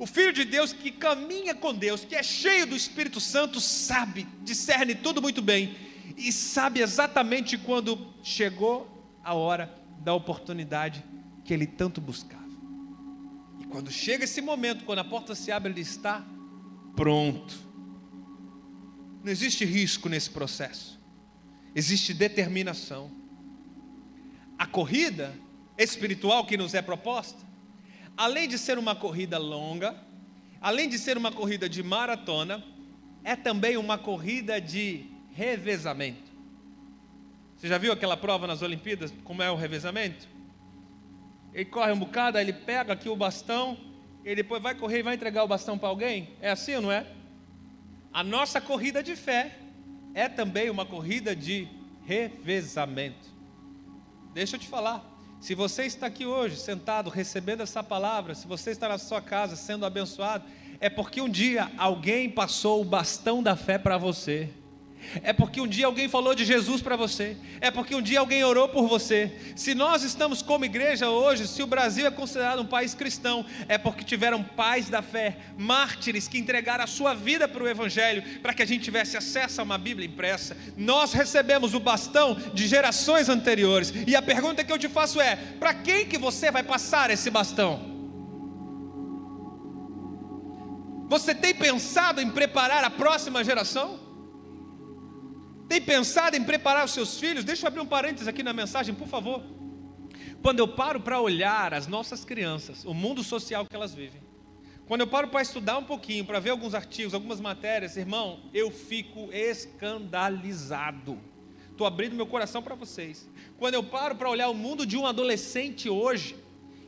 O 0.00 0.06
Filho 0.06 0.32
de 0.32 0.44
Deus 0.44 0.72
que 0.72 0.90
caminha 0.90 1.54
com 1.54 1.72
Deus, 1.72 2.04
que 2.04 2.16
é 2.16 2.22
cheio 2.24 2.66
do 2.66 2.74
Espírito 2.76 3.20
Santo, 3.20 3.60
sabe, 3.60 4.26
discerne 4.42 4.96
tudo 4.96 5.22
muito 5.22 5.40
bem 5.40 5.87
e 6.18 6.32
sabe 6.32 6.80
exatamente 6.80 7.56
quando 7.56 8.12
chegou 8.22 8.86
a 9.22 9.34
hora 9.34 9.72
da 10.00 10.12
oportunidade 10.14 11.04
que 11.44 11.54
ele 11.54 11.66
tanto 11.66 12.00
buscava. 12.00 12.42
E 13.60 13.64
quando 13.66 13.90
chega 13.90 14.24
esse 14.24 14.40
momento, 14.40 14.84
quando 14.84 14.98
a 14.98 15.04
porta 15.04 15.34
se 15.34 15.52
abre, 15.52 15.72
ele 15.72 15.80
está 15.80 16.24
pronto. 16.96 17.54
Não 19.22 19.30
existe 19.30 19.64
risco 19.64 20.08
nesse 20.08 20.30
processo, 20.30 20.98
existe 21.74 22.12
determinação. 22.12 23.10
A 24.58 24.66
corrida 24.66 25.34
espiritual 25.76 26.44
que 26.44 26.56
nos 26.56 26.74
é 26.74 26.82
proposta 26.82 27.48
além 28.18 28.48
de 28.48 28.58
ser 28.58 28.76
uma 28.76 28.96
corrida 28.96 29.38
longa, 29.38 29.96
além 30.60 30.88
de 30.88 30.98
ser 30.98 31.16
uma 31.16 31.30
corrida 31.30 31.68
de 31.68 31.84
maratona, 31.84 32.64
é 33.22 33.36
também 33.36 33.76
uma 33.76 33.96
corrida 33.96 34.60
de 34.60 35.06
revezamento. 35.38 36.32
Você 37.56 37.68
já 37.68 37.78
viu 37.78 37.92
aquela 37.92 38.16
prova 38.16 38.44
nas 38.48 38.60
Olimpíadas, 38.60 39.14
como 39.22 39.40
é 39.40 39.48
o 39.48 39.54
revezamento? 39.54 40.26
Ele 41.54 41.64
corre 41.64 41.92
um 41.92 41.98
bocado, 41.98 42.38
aí 42.38 42.44
ele 42.44 42.52
pega 42.52 42.92
aqui 42.92 43.08
o 43.08 43.14
bastão, 43.14 43.78
e 44.24 44.34
depois 44.34 44.60
vai 44.60 44.74
correr 44.74 44.98
e 44.98 45.02
vai 45.04 45.14
entregar 45.14 45.44
o 45.44 45.48
bastão 45.48 45.78
para 45.78 45.88
alguém? 45.88 46.30
É 46.40 46.50
assim 46.50 46.74
ou 46.74 46.82
não 46.82 46.90
é? 46.90 47.06
A 48.12 48.24
nossa 48.24 48.60
corrida 48.60 49.00
de 49.00 49.14
fé 49.14 49.56
é 50.12 50.28
também 50.28 50.70
uma 50.70 50.84
corrida 50.84 51.36
de 51.36 51.68
revezamento. 52.04 53.28
Deixa 54.34 54.56
eu 54.56 54.60
te 54.60 54.66
falar, 54.66 55.08
se 55.38 55.54
você 55.54 55.84
está 55.84 56.06
aqui 56.08 56.26
hoje, 56.26 56.56
sentado, 56.56 57.08
recebendo 57.10 57.62
essa 57.62 57.82
palavra, 57.82 58.34
se 58.34 58.48
você 58.48 58.72
está 58.72 58.88
na 58.88 58.98
sua 58.98 59.22
casa 59.22 59.54
sendo 59.54 59.86
abençoado, 59.86 60.44
é 60.80 60.90
porque 60.90 61.20
um 61.20 61.28
dia 61.28 61.70
alguém 61.78 62.28
passou 62.28 62.82
o 62.82 62.84
bastão 62.84 63.40
da 63.40 63.54
fé 63.54 63.78
para 63.78 63.96
você. 63.96 64.50
É 65.22 65.32
porque 65.32 65.60
um 65.60 65.66
dia 65.66 65.86
alguém 65.86 66.08
falou 66.08 66.34
de 66.34 66.44
Jesus 66.44 66.82
para 66.82 66.96
você. 66.96 67.36
É 67.60 67.70
porque 67.70 67.94
um 67.94 68.02
dia 68.02 68.20
alguém 68.20 68.44
orou 68.44 68.68
por 68.68 68.86
você. 68.86 69.32
Se 69.56 69.74
nós 69.74 70.02
estamos 70.02 70.42
como 70.42 70.64
igreja 70.64 71.08
hoje, 71.08 71.46
se 71.46 71.62
o 71.62 71.66
Brasil 71.66 72.06
é 72.06 72.10
considerado 72.10 72.60
um 72.60 72.66
país 72.66 72.94
cristão, 72.94 73.44
é 73.68 73.78
porque 73.78 74.04
tiveram 74.04 74.42
pais 74.42 74.88
da 74.88 75.02
fé, 75.02 75.38
mártires 75.56 76.28
que 76.28 76.38
entregaram 76.38 76.84
a 76.84 76.86
sua 76.86 77.14
vida 77.14 77.48
para 77.48 77.62
o 77.62 77.68
Evangelho, 77.68 78.22
para 78.40 78.52
que 78.52 78.62
a 78.62 78.66
gente 78.66 78.84
tivesse 78.84 79.16
acesso 79.16 79.60
a 79.60 79.64
uma 79.64 79.78
Bíblia 79.78 80.06
impressa. 80.06 80.56
Nós 80.76 81.12
recebemos 81.12 81.74
o 81.74 81.80
bastão 81.80 82.34
de 82.52 82.66
gerações 82.66 83.28
anteriores. 83.28 83.92
E 84.06 84.14
a 84.14 84.22
pergunta 84.22 84.64
que 84.64 84.72
eu 84.72 84.78
te 84.78 84.88
faço 84.88 85.20
é: 85.20 85.36
para 85.58 85.74
quem 85.74 86.06
que 86.06 86.18
você 86.18 86.50
vai 86.50 86.62
passar 86.62 87.10
esse 87.10 87.30
bastão? 87.30 87.96
Você 91.08 91.34
tem 91.34 91.54
pensado 91.54 92.20
em 92.20 92.28
preparar 92.28 92.84
a 92.84 92.90
próxima 92.90 93.42
geração? 93.42 94.07
Tem 95.68 95.80
pensado 95.82 96.34
em 96.36 96.42
preparar 96.42 96.84
os 96.86 96.92
seus 96.92 97.20
filhos? 97.20 97.44
Deixa 97.44 97.66
eu 97.66 97.68
abrir 97.68 97.80
um 97.80 97.86
parênteses 97.86 98.26
aqui 98.26 98.42
na 98.42 98.54
mensagem, 98.54 98.94
por 98.94 99.06
favor. 99.06 99.42
Quando 100.42 100.60
eu 100.60 100.68
paro 100.68 101.00
para 101.00 101.20
olhar 101.20 101.74
as 101.74 101.86
nossas 101.86 102.24
crianças, 102.24 102.84
o 102.84 102.94
mundo 102.94 103.22
social 103.22 103.66
que 103.66 103.76
elas 103.76 103.92
vivem, 103.94 104.22
quando 104.86 105.02
eu 105.02 105.06
paro 105.06 105.28
para 105.28 105.42
estudar 105.42 105.76
um 105.76 105.84
pouquinho, 105.84 106.24
para 106.24 106.40
ver 106.40 106.48
alguns 106.50 106.74
artigos, 106.74 107.12
algumas 107.12 107.40
matérias, 107.40 107.98
irmão, 107.98 108.40
eu 108.54 108.70
fico 108.70 109.30
escandalizado. 109.30 111.20
Estou 111.70 111.86
abrindo 111.86 112.16
meu 112.16 112.26
coração 112.26 112.62
para 112.62 112.74
vocês. 112.74 113.28
Quando 113.58 113.74
eu 113.74 113.84
paro 113.84 114.16
para 114.16 114.30
olhar 114.30 114.48
o 114.48 114.54
mundo 114.54 114.86
de 114.86 114.96
um 114.96 115.06
adolescente 115.06 115.90
hoje, 115.90 116.34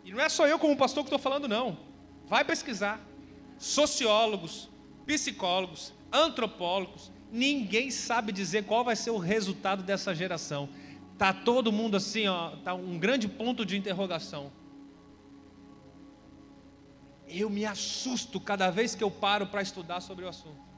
e 0.03 0.13
não 0.13 0.21
é 0.21 0.31
só 0.31 0.49
eu 0.49 0.59
como 0.59 0.75
pastor 0.77 1.05
que 1.05 1.09
estou 1.09 1.19
falando, 1.19 1.47
não. 1.47 1.79
Vai 2.27 2.43
pesquisar. 2.43 2.99
Sociólogos, 3.59 4.71
psicólogos, 5.05 5.93
antropólogos, 6.11 7.13
Ninguém 7.33 7.91
sabe 7.91 8.33
dizer 8.33 8.65
qual 8.65 8.85
vai 8.85 8.97
ser 8.97 9.11
o 9.11 9.19
resultado 9.19 9.83
dessa 9.83 10.15
geração. 10.15 10.69
Tá 11.17 11.33
todo 11.33 11.71
mundo 11.71 11.97
assim, 11.97 12.27
ó, 12.27 12.57
tá 12.57 12.75
um 12.75 12.99
grande 12.99 13.29
ponto 13.29 13.65
de 13.65 13.77
interrogação. 13.77 14.51
Eu 17.29 17.49
me 17.49 17.65
assusto 17.65 18.41
cada 18.41 18.71
vez 18.71 18.95
que 18.95 19.05
eu 19.05 19.11
paro 19.11 19.47
para 19.47 19.63
estudar 19.63 20.01
sobre 20.01 20.25
o 20.25 20.29
assunto. 20.29 20.70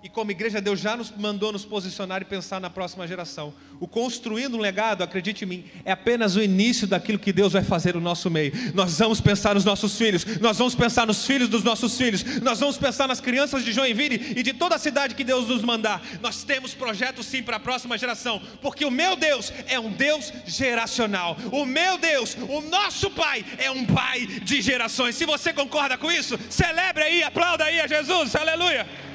E 0.00 0.08
como 0.08 0.30
igreja, 0.30 0.60
Deus 0.60 0.78
já 0.78 0.96
nos 0.96 1.10
mandou 1.10 1.50
nos 1.50 1.64
posicionar 1.64 2.22
e 2.22 2.24
pensar 2.24 2.60
na 2.60 2.70
próxima 2.70 3.04
geração. 3.04 3.52
O 3.80 3.88
construindo 3.88 4.56
um 4.56 4.60
legado, 4.60 5.02
acredite 5.02 5.44
em 5.44 5.48
mim, 5.48 5.64
é 5.84 5.90
apenas 5.90 6.36
o 6.36 6.42
início 6.42 6.86
daquilo 6.86 7.18
que 7.18 7.32
Deus 7.32 7.52
vai 7.52 7.64
fazer 7.64 7.94
no 7.94 8.00
nosso 8.00 8.30
meio. 8.30 8.52
Nós 8.74 8.96
vamos 8.96 9.20
pensar 9.20 9.56
nos 9.56 9.64
nossos 9.64 9.98
filhos, 9.98 10.24
nós 10.40 10.56
vamos 10.56 10.76
pensar 10.76 11.04
nos 11.04 11.26
filhos 11.26 11.48
dos 11.48 11.64
nossos 11.64 11.98
filhos, 11.98 12.24
nós 12.40 12.60
vamos 12.60 12.78
pensar 12.78 13.08
nas 13.08 13.20
crianças 13.20 13.64
de 13.64 13.72
Joinville 13.72 14.34
e 14.38 14.42
de 14.44 14.52
toda 14.52 14.76
a 14.76 14.78
cidade 14.78 15.16
que 15.16 15.24
Deus 15.24 15.48
nos 15.48 15.62
mandar. 15.62 16.00
Nós 16.22 16.44
temos 16.44 16.74
projetos 16.74 17.26
sim 17.26 17.42
para 17.42 17.56
a 17.56 17.60
próxima 17.60 17.98
geração, 17.98 18.40
porque 18.62 18.84
o 18.84 18.92
meu 18.92 19.16
Deus 19.16 19.52
é 19.66 19.80
um 19.80 19.90
Deus 19.90 20.32
geracional. 20.46 21.36
O 21.50 21.66
meu 21.66 21.98
Deus, 21.98 22.36
o 22.48 22.60
nosso 22.60 23.10
Pai, 23.10 23.44
é 23.58 23.68
um 23.68 23.84
Pai 23.84 24.26
de 24.26 24.62
gerações. 24.62 25.16
Se 25.16 25.26
você 25.26 25.52
concorda 25.52 25.98
com 25.98 26.10
isso, 26.10 26.38
celebre 26.48 27.02
aí, 27.02 27.22
aplauda 27.24 27.64
aí 27.64 27.80
a 27.80 27.88
Jesus, 27.88 28.36
aleluia. 28.36 29.07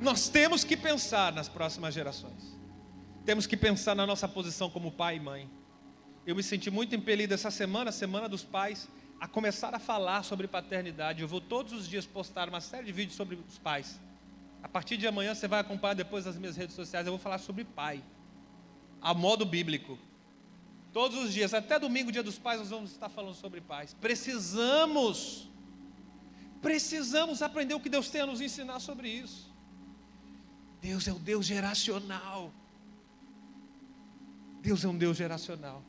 Nós 0.00 0.28
temos 0.28 0.62
que 0.62 0.76
pensar 0.76 1.32
nas 1.32 1.48
próximas 1.48 1.92
gerações. 1.92 2.56
Temos 3.24 3.46
que 3.46 3.56
pensar 3.56 3.94
na 3.94 4.06
nossa 4.06 4.28
posição 4.28 4.70
como 4.70 4.92
pai 4.92 5.16
e 5.16 5.20
mãe. 5.20 5.50
Eu 6.24 6.36
me 6.36 6.42
senti 6.42 6.70
muito 6.70 6.94
impelido 6.94 7.34
essa 7.34 7.50
semana, 7.50 7.90
semana 7.90 8.28
dos 8.28 8.44
pais, 8.44 8.88
a 9.20 9.26
começar 9.26 9.74
a 9.74 9.78
falar 9.78 10.22
sobre 10.22 10.46
paternidade. 10.46 11.22
Eu 11.22 11.28
vou 11.28 11.40
todos 11.40 11.72
os 11.72 11.88
dias 11.88 12.06
postar 12.06 12.48
uma 12.48 12.60
série 12.60 12.86
de 12.86 12.92
vídeos 12.92 13.16
sobre 13.16 13.36
os 13.48 13.58
pais. 13.58 14.00
A 14.62 14.68
partir 14.68 14.96
de 14.96 15.06
amanhã 15.06 15.34
você 15.34 15.48
vai 15.48 15.60
acompanhar 15.60 15.94
depois 15.94 16.26
nas 16.26 16.36
minhas 16.36 16.56
redes 16.56 16.76
sociais. 16.76 17.06
Eu 17.06 17.12
vou 17.12 17.18
falar 17.20 17.38
sobre 17.38 17.64
pai, 17.64 18.02
a 19.00 19.12
modo 19.12 19.44
bíblico. 19.44 19.98
Todos 20.92 21.18
os 21.18 21.32
dias, 21.32 21.52
até 21.52 21.78
domingo, 21.78 22.12
dia 22.12 22.22
dos 22.22 22.38
pais, 22.38 22.60
nós 22.60 22.70
vamos 22.70 22.92
estar 22.92 23.08
falando 23.08 23.34
sobre 23.34 23.60
pais. 23.60 23.94
Precisamos, 24.00 25.50
precisamos 26.62 27.42
aprender 27.42 27.74
o 27.74 27.80
que 27.80 27.88
Deus 27.88 28.08
tem 28.08 28.20
a 28.20 28.26
nos 28.26 28.40
ensinar 28.40 28.80
sobre 28.80 29.08
isso. 29.08 29.47
Deus 30.80 31.08
é 31.08 31.12
o 31.12 31.18
Deus 31.18 31.46
geracional. 31.46 32.52
Deus 34.60 34.84
é 34.84 34.88
um 34.88 34.96
Deus 34.96 35.16
geracional. 35.16 35.82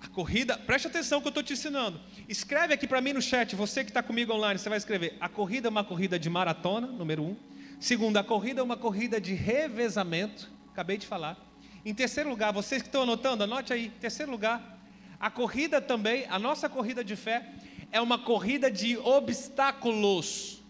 A 0.00 0.08
corrida, 0.08 0.58
preste 0.58 0.88
atenção 0.88 1.20
que 1.20 1.28
eu 1.28 1.30
estou 1.30 1.42
te 1.42 1.52
ensinando. 1.52 2.00
Escreve 2.28 2.74
aqui 2.74 2.86
para 2.88 3.00
mim 3.00 3.12
no 3.12 3.22
chat, 3.22 3.54
você 3.54 3.84
que 3.84 3.90
está 3.90 4.02
comigo 4.02 4.32
online, 4.32 4.58
você 4.58 4.68
vai 4.68 4.78
escrever: 4.78 5.16
a 5.20 5.28
corrida 5.28 5.68
é 5.68 5.70
uma 5.70 5.84
corrida 5.84 6.18
de 6.18 6.28
maratona, 6.28 6.86
número 6.86 7.22
um. 7.22 7.36
Segundo, 7.78 8.16
a 8.16 8.24
corrida 8.24 8.60
é 8.60 8.64
uma 8.64 8.76
corrida 8.76 9.20
de 9.20 9.34
revezamento, 9.34 10.50
acabei 10.72 10.98
de 10.98 11.06
falar. 11.06 11.36
Em 11.84 11.94
terceiro 11.94 12.30
lugar, 12.30 12.52
vocês 12.52 12.82
que 12.82 12.88
estão 12.88 13.02
anotando, 13.02 13.44
anote 13.44 13.72
aí. 13.72 13.86
Em 13.86 13.90
terceiro 13.90 14.30
lugar, 14.30 14.78
a 15.18 15.30
corrida 15.30 15.80
também, 15.80 16.26
a 16.28 16.38
nossa 16.38 16.68
corrida 16.68 17.04
de 17.04 17.14
fé, 17.14 17.52
é 17.90 18.00
uma 18.00 18.18
corrida 18.18 18.70
de 18.70 18.96
obstáculos. 18.98 20.60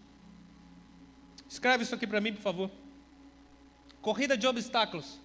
Escreve 1.49 1.83
isso 1.83 1.95
aqui 1.95 2.05
para 2.05 2.21
mim, 2.21 2.33
por 2.33 2.41
favor. 2.41 2.71
Corrida 4.03 4.37
de 4.37 4.45
obstáculos. 4.45 5.17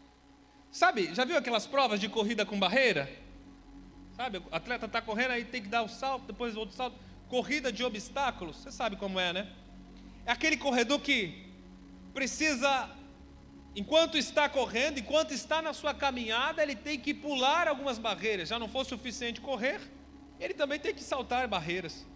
Sabe, 0.71 1.13
já 1.13 1.25
viu 1.25 1.37
aquelas 1.37 1.67
provas 1.67 1.99
de 1.99 2.09
corrida 2.09 2.47
com 2.47 2.57
barreira? 2.57 3.11
Sabe, 4.13 4.39
o 4.39 4.45
atleta 4.53 4.87
está 4.87 5.03
correndo, 5.03 5.33
aí 5.33 5.45
tem 5.45 5.61
que 5.61 5.69
dar 5.69 5.83
um 5.83 5.89
salto, 5.89 6.27
depois 6.27 6.57
outro 6.57 6.77
salto. 6.77 6.97
Corrida 7.29 7.73
de 7.73 7.83
obstáculos, 7.83 8.57
você 8.59 8.71
sabe 8.71 8.95
como 8.95 9.19
é, 9.19 9.33
né? 9.33 9.53
É 10.25 10.31
aquele 10.31 10.57
corredor 10.57 11.01
que 11.01 11.45
precisa, 12.15 12.89
enquanto 13.75 14.17
está 14.17 14.49
correndo, 14.49 14.99
enquanto 14.99 15.33
está 15.33 15.61
na 15.61 15.73
sua 15.73 15.93
caminhada, 15.93 16.63
ele 16.63 16.77
tem 16.77 17.01
que 17.01 17.13
pular 17.13 17.67
algumas 17.67 17.99
barreiras. 17.99 18.49
Já 18.49 18.61
não 18.61 18.69
for 18.69 18.87
suficiente 18.87 19.41
correr, 19.41 19.81
ele 20.39 20.55
também 20.55 20.79
tem 20.79 20.95
que 20.95 21.03
saltar 21.03 21.49
barreiras. 21.49 22.07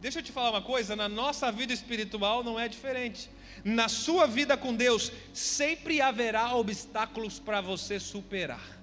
Deixa 0.00 0.18
eu 0.18 0.22
te 0.22 0.32
falar 0.32 0.50
uma 0.50 0.62
coisa: 0.62 0.96
na 0.96 1.08
nossa 1.08 1.52
vida 1.52 1.72
espiritual 1.72 2.42
não 2.42 2.58
é 2.58 2.66
diferente. 2.66 3.30
Na 3.62 3.88
sua 3.88 4.26
vida 4.26 4.56
com 4.56 4.74
Deus, 4.74 5.12
sempre 5.34 6.00
haverá 6.00 6.54
obstáculos 6.54 7.38
para 7.38 7.60
você 7.60 8.00
superar. 8.00 8.80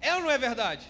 É 0.00 0.14
ou 0.16 0.22
não 0.22 0.30
é 0.30 0.36
verdade? 0.36 0.86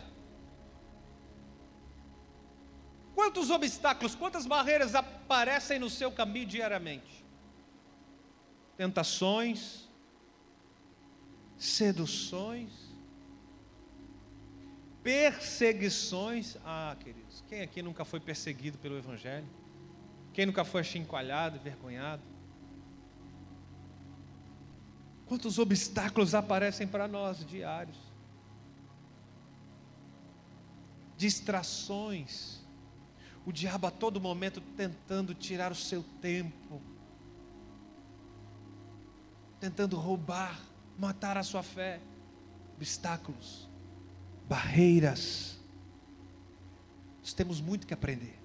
Quantos 3.15 3.51
obstáculos, 3.51 4.15
quantas 4.15 4.47
barreiras 4.47 4.95
aparecem 4.95 5.79
no 5.79 5.91
seu 5.91 6.11
caminho 6.11 6.47
diariamente? 6.47 7.23
Tentações, 8.79 9.87
seduções, 11.59 12.73
perseguições. 15.03 16.57
Ah, 16.65 16.97
queridos, 16.99 17.22
quem 17.53 17.61
aqui 17.61 17.83
nunca 17.83 18.03
foi 18.03 18.19
perseguido 18.19 18.79
pelo 18.79 18.97
Evangelho? 18.97 19.47
Quem 20.33 20.47
nunca 20.47 20.65
foi 20.65 20.81
achincoalhado, 20.81 21.59
envergonhado? 21.59 22.23
Quantos 25.27 25.59
obstáculos 25.59 26.35
aparecem 26.35 26.89
para 26.89 27.07
nós 27.07 27.45
diários? 27.45 27.99
Distrações. 31.19 32.63
O 33.45 33.53
diabo 33.53 33.87
a 33.87 33.91
todo 33.91 34.19
momento 34.19 34.63
tentando 34.75 35.35
tirar 35.35 35.71
o 35.71 35.75
seu 35.75 36.03
tempo, 36.23 36.81
tentando 39.61 39.99
roubar, 39.99 40.59
matar 40.99 41.37
a 41.37 41.43
sua 41.43 41.63
fé. 41.63 42.01
Obstáculos, 42.79 43.69
barreiras. 44.49 45.62
Nós 47.23 47.33
temos 47.33 47.61
muito 47.61 47.87
que 47.87 47.95
aprender. 47.95 48.39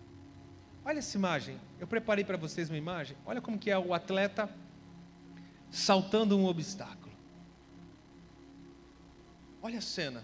Olha 0.85 0.99
essa 0.99 1.17
imagem. 1.17 1.59
Eu 1.79 1.87
preparei 1.87 2.23
para 2.23 2.37
vocês 2.37 2.69
uma 2.69 2.77
imagem. 2.77 3.17
Olha 3.25 3.41
como 3.41 3.57
que 3.57 3.69
é 3.69 3.77
o 3.77 3.93
atleta 3.93 4.49
saltando 5.69 6.37
um 6.37 6.45
obstáculo. 6.45 7.11
Olha 9.61 9.79
a 9.79 9.81
cena. 9.81 10.23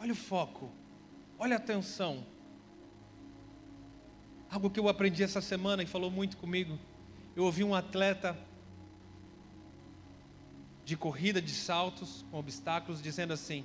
Olha 0.00 0.12
o 0.12 0.16
foco. 0.16 0.70
Olha 1.38 1.56
a 1.56 1.58
atenção. 1.58 2.24
Algo 4.48 4.70
que 4.70 4.78
eu 4.78 4.88
aprendi 4.88 5.22
essa 5.22 5.40
semana 5.40 5.82
e 5.82 5.86
falou 5.86 6.10
muito 6.10 6.36
comigo. 6.36 6.78
Eu 7.34 7.44
ouvi 7.44 7.64
um 7.64 7.74
atleta 7.74 8.38
de 10.84 10.96
corrida 10.96 11.42
de 11.42 11.50
saltos 11.50 12.24
com 12.30 12.38
obstáculos 12.38 13.02
dizendo 13.02 13.32
assim: 13.32 13.64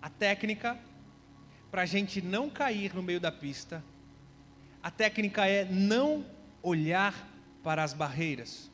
a 0.00 0.08
técnica 0.08 0.78
para 1.76 1.82
a 1.82 1.86
gente 1.86 2.22
não 2.22 2.48
cair 2.48 2.94
no 2.94 3.02
meio 3.02 3.20
da 3.20 3.30
pista, 3.30 3.84
a 4.82 4.90
técnica 4.90 5.46
é 5.46 5.62
não 5.66 6.24
olhar 6.62 7.28
para 7.62 7.84
as 7.84 7.92
barreiras. 7.92 8.70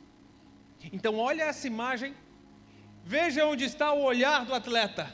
Então, 0.93 1.19
olha 1.19 1.43
essa 1.43 1.67
imagem, 1.67 2.15
veja 3.05 3.45
onde 3.45 3.65
está 3.65 3.93
o 3.93 4.05
olhar 4.05 4.47
do 4.47 4.55
atleta. 4.55 5.13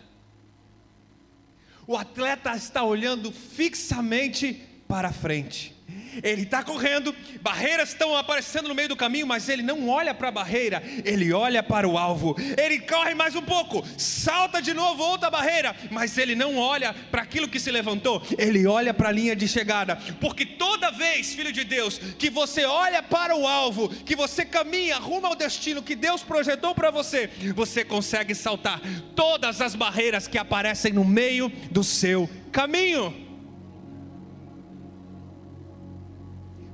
O 1.86 1.96
atleta 1.96 2.54
está 2.54 2.82
olhando 2.82 3.32
fixamente 3.32 4.52
para 4.86 5.10
frente. 5.10 5.74
Ele 6.22 6.42
está 6.42 6.62
correndo, 6.62 7.14
barreiras 7.40 7.90
estão 7.90 8.16
aparecendo 8.16 8.68
no 8.68 8.74
meio 8.74 8.88
do 8.88 8.96
caminho, 8.96 9.26
mas 9.26 9.48
ele 9.48 9.62
não 9.62 9.88
olha 9.88 10.14
para 10.14 10.28
a 10.28 10.32
barreira, 10.32 10.82
ele 11.04 11.32
olha 11.32 11.62
para 11.62 11.88
o 11.88 11.98
alvo. 11.98 12.36
Ele 12.56 12.80
corre 12.80 13.14
mais 13.14 13.34
um 13.34 13.42
pouco, 13.42 13.84
salta 13.96 14.60
de 14.60 14.74
novo 14.74 15.02
outra 15.02 15.30
barreira, 15.30 15.74
mas 15.90 16.16
ele 16.18 16.34
não 16.34 16.56
olha 16.56 16.94
para 17.10 17.22
aquilo 17.22 17.48
que 17.48 17.60
se 17.60 17.70
levantou, 17.70 18.22
ele 18.36 18.66
olha 18.66 18.92
para 18.92 19.08
a 19.08 19.12
linha 19.12 19.34
de 19.34 19.48
chegada. 19.48 19.96
Porque 20.20 20.44
toda 20.44 20.90
vez, 20.90 21.34
filho 21.34 21.52
de 21.52 21.64
Deus, 21.64 21.98
que 22.18 22.30
você 22.30 22.64
olha 22.64 23.02
para 23.02 23.36
o 23.36 23.46
alvo, 23.46 23.88
que 23.88 24.16
você 24.16 24.44
caminha 24.44 24.98
rumo 24.98 25.26
ao 25.26 25.36
destino 25.36 25.82
que 25.82 25.94
Deus 25.94 26.22
projetou 26.22 26.74
para 26.74 26.90
você, 26.90 27.30
você 27.54 27.84
consegue 27.84 28.34
saltar 28.34 28.80
todas 29.14 29.60
as 29.60 29.74
barreiras 29.74 30.26
que 30.26 30.38
aparecem 30.38 30.92
no 30.92 31.04
meio 31.04 31.48
do 31.70 31.84
seu 31.84 32.28
caminho. 32.52 33.27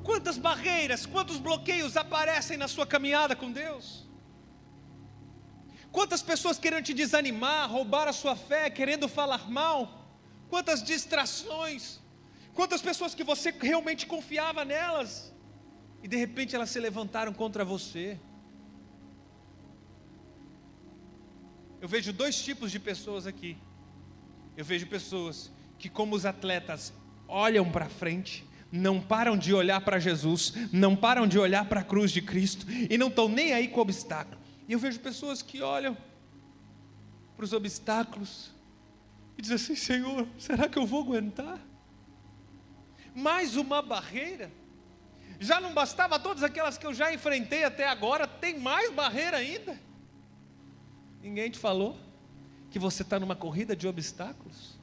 Quantas 0.05 0.37
barreiras, 0.37 1.07
quantos 1.07 1.39
bloqueios 1.39 1.97
aparecem 1.97 2.59
na 2.59 2.69
sua 2.69 2.87
caminhada 2.87 3.35
com 3.35 3.51
Deus? 3.51 4.07
Quantas 5.91 6.23
pessoas 6.23 6.59
querendo 6.59 6.85
te 6.85 6.93
desanimar, 6.93 7.71
roubar 7.71 8.07
a 8.07 8.13
sua 8.13 8.37
fé, 8.37 8.69
querendo 8.69 9.09
falar 9.09 9.51
mal? 9.51 10.07
Quantas 10.51 10.83
distrações? 10.83 12.01
Quantas 12.53 12.83
pessoas 12.83 13.15
que 13.15 13.25
você 13.25 13.51
realmente 13.51 14.07
confiava 14.07 14.63
nelas 14.63 15.33
e 16.03 16.07
de 16.07 16.17
repente 16.17 16.55
elas 16.55 16.69
se 16.69 16.79
levantaram 16.79 17.33
contra 17.33 17.65
você? 17.65 18.21
Eu 21.81 21.89
vejo 21.89 22.13
dois 22.13 22.37
tipos 22.43 22.71
de 22.71 22.79
pessoas 22.79 23.27
aqui. 23.27 23.57
Eu 24.55 24.65
vejo 24.67 24.87
pessoas 24.87 25.51
que, 25.79 25.89
como 25.89 26.15
os 26.15 26.27
atletas, 26.27 26.93
olham 27.27 27.71
para 27.71 27.89
frente 27.89 28.47
não 28.75 29.01
param 29.01 29.39
de 29.39 29.55
olhar 29.55 29.81
para 29.83 30.01
Jesus, 30.01 30.53
não 30.73 30.97
param 30.97 31.29
de 31.29 31.39
olhar 31.39 31.65
para 31.67 31.81
a 31.81 31.85
cruz 31.85 32.11
de 32.11 32.21
Cristo 32.21 32.67
e 32.69 32.99
não 32.99 33.07
estão 33.07 33.29
nem 33.29 33.53
aí 33.53 33.69
com 33.69 33.79
o 33.79 33.83
obstáculo. 33.83 34.41
E 34.69 34.73
eu 34.73 34.81
vejo 34.81 34.99
pessoas 34.99 35.41
que 35.41 35.63
olham 35.63 35.97
para 37.37 37.45
os 37.45 37.53
obstáculos 37.53 38.51
e 39.39 39.43
dizem 39.43 39.55
assim: 39.55 39.77
Senhor, 39.77 40.27
será 40.37 40.69
que 40.69 40.77
eu 40.77 40.85
vou 40.85 41.03
aguentar? 41.03 41.61
Mais 43.15 43.57
uma 43.57 43.81
barreira? 43.81 44.51
Já 45.39 45.61
não 45.61 45.73
bastava 45.73 46.19
todas 46.19 46.43
aquelas 46.43 46.77
que 46.77 46.85
eu 46.85 46.93
já 46.93 47.15
enfrentei 47.15 47.63
até 47.63 47.87
agora, 47.87 48.27
tem 48.27 48.59
mais 48.59 48.93
barreira 48.93 49.37
ainda? 49.37 49.79
Ninguém 51.23 51.49
te 51.49 51.61
falou 51.61 51.97
que 52.73 52.79
você 52.81 53.03
está 53.03 53.21
numa 53.21 53.37
corrida 53.37 53.77
de 53.77 53.87
obstáculos? 53.87 54.77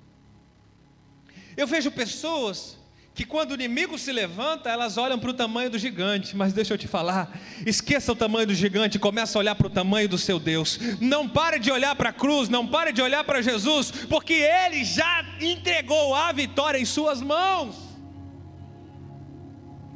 Eu 1.57 1.67
vejo 1.67 1.91
pessoas 1.91 2.79
que 3.13 3.25
quando 3.25 3.51
o 3.51 3.53
inimigo 3.55 3.97
se 3.97 4.11
levanta, 4.11 4.69
elas 4.69 4.97
olham 4.97 5.19
para 5.19 5.29
o 5.29 5.33
tamanho 5.33 5.69
do 5.69 5.77
gigante, 5.77 6.35
mas 6.35 6.53
deixa 6.53 6.73
eu 6.73 6.77
te 6.77 6.87
falar, 6.87 7.37
esqueça 7.65 8.11
o 8.11 8.15
tamanho 8.15 8.47
do 8.47 8.55
gigante, 8.55 8.97
comece 8.97 9.35
a 9.35 9.39
olhar 9.39 9.55
para 9.55 9.67
o 9.67 9.69
tamanho 9.69 10.07
do 10.07 10.17
seu 10.17 10.39
Deus. 10.39 10.79
Não 11.01 11.27
pare 11.27 11.59
de 11.59 11.69
olhar 11.69 11.93
para 11.95 12.09
a 12.09 12.13
cruz, 12.13 12.47
não 12.47 12.65
pare 12.65 12.93
de 12.93 13.01
olhar 13.01 13.23
para 13.25 13.41
Jesus, 13.41 13.91
porque 13.91 14.33
ele 14.33 14.85
já 14.85 15.25
entregou 15.41 16.15
a 16.15 16.31
vitória 16.31 16.79
em 16.79 16.85
suas 16.85 17.21
mãos. 17.21 17.75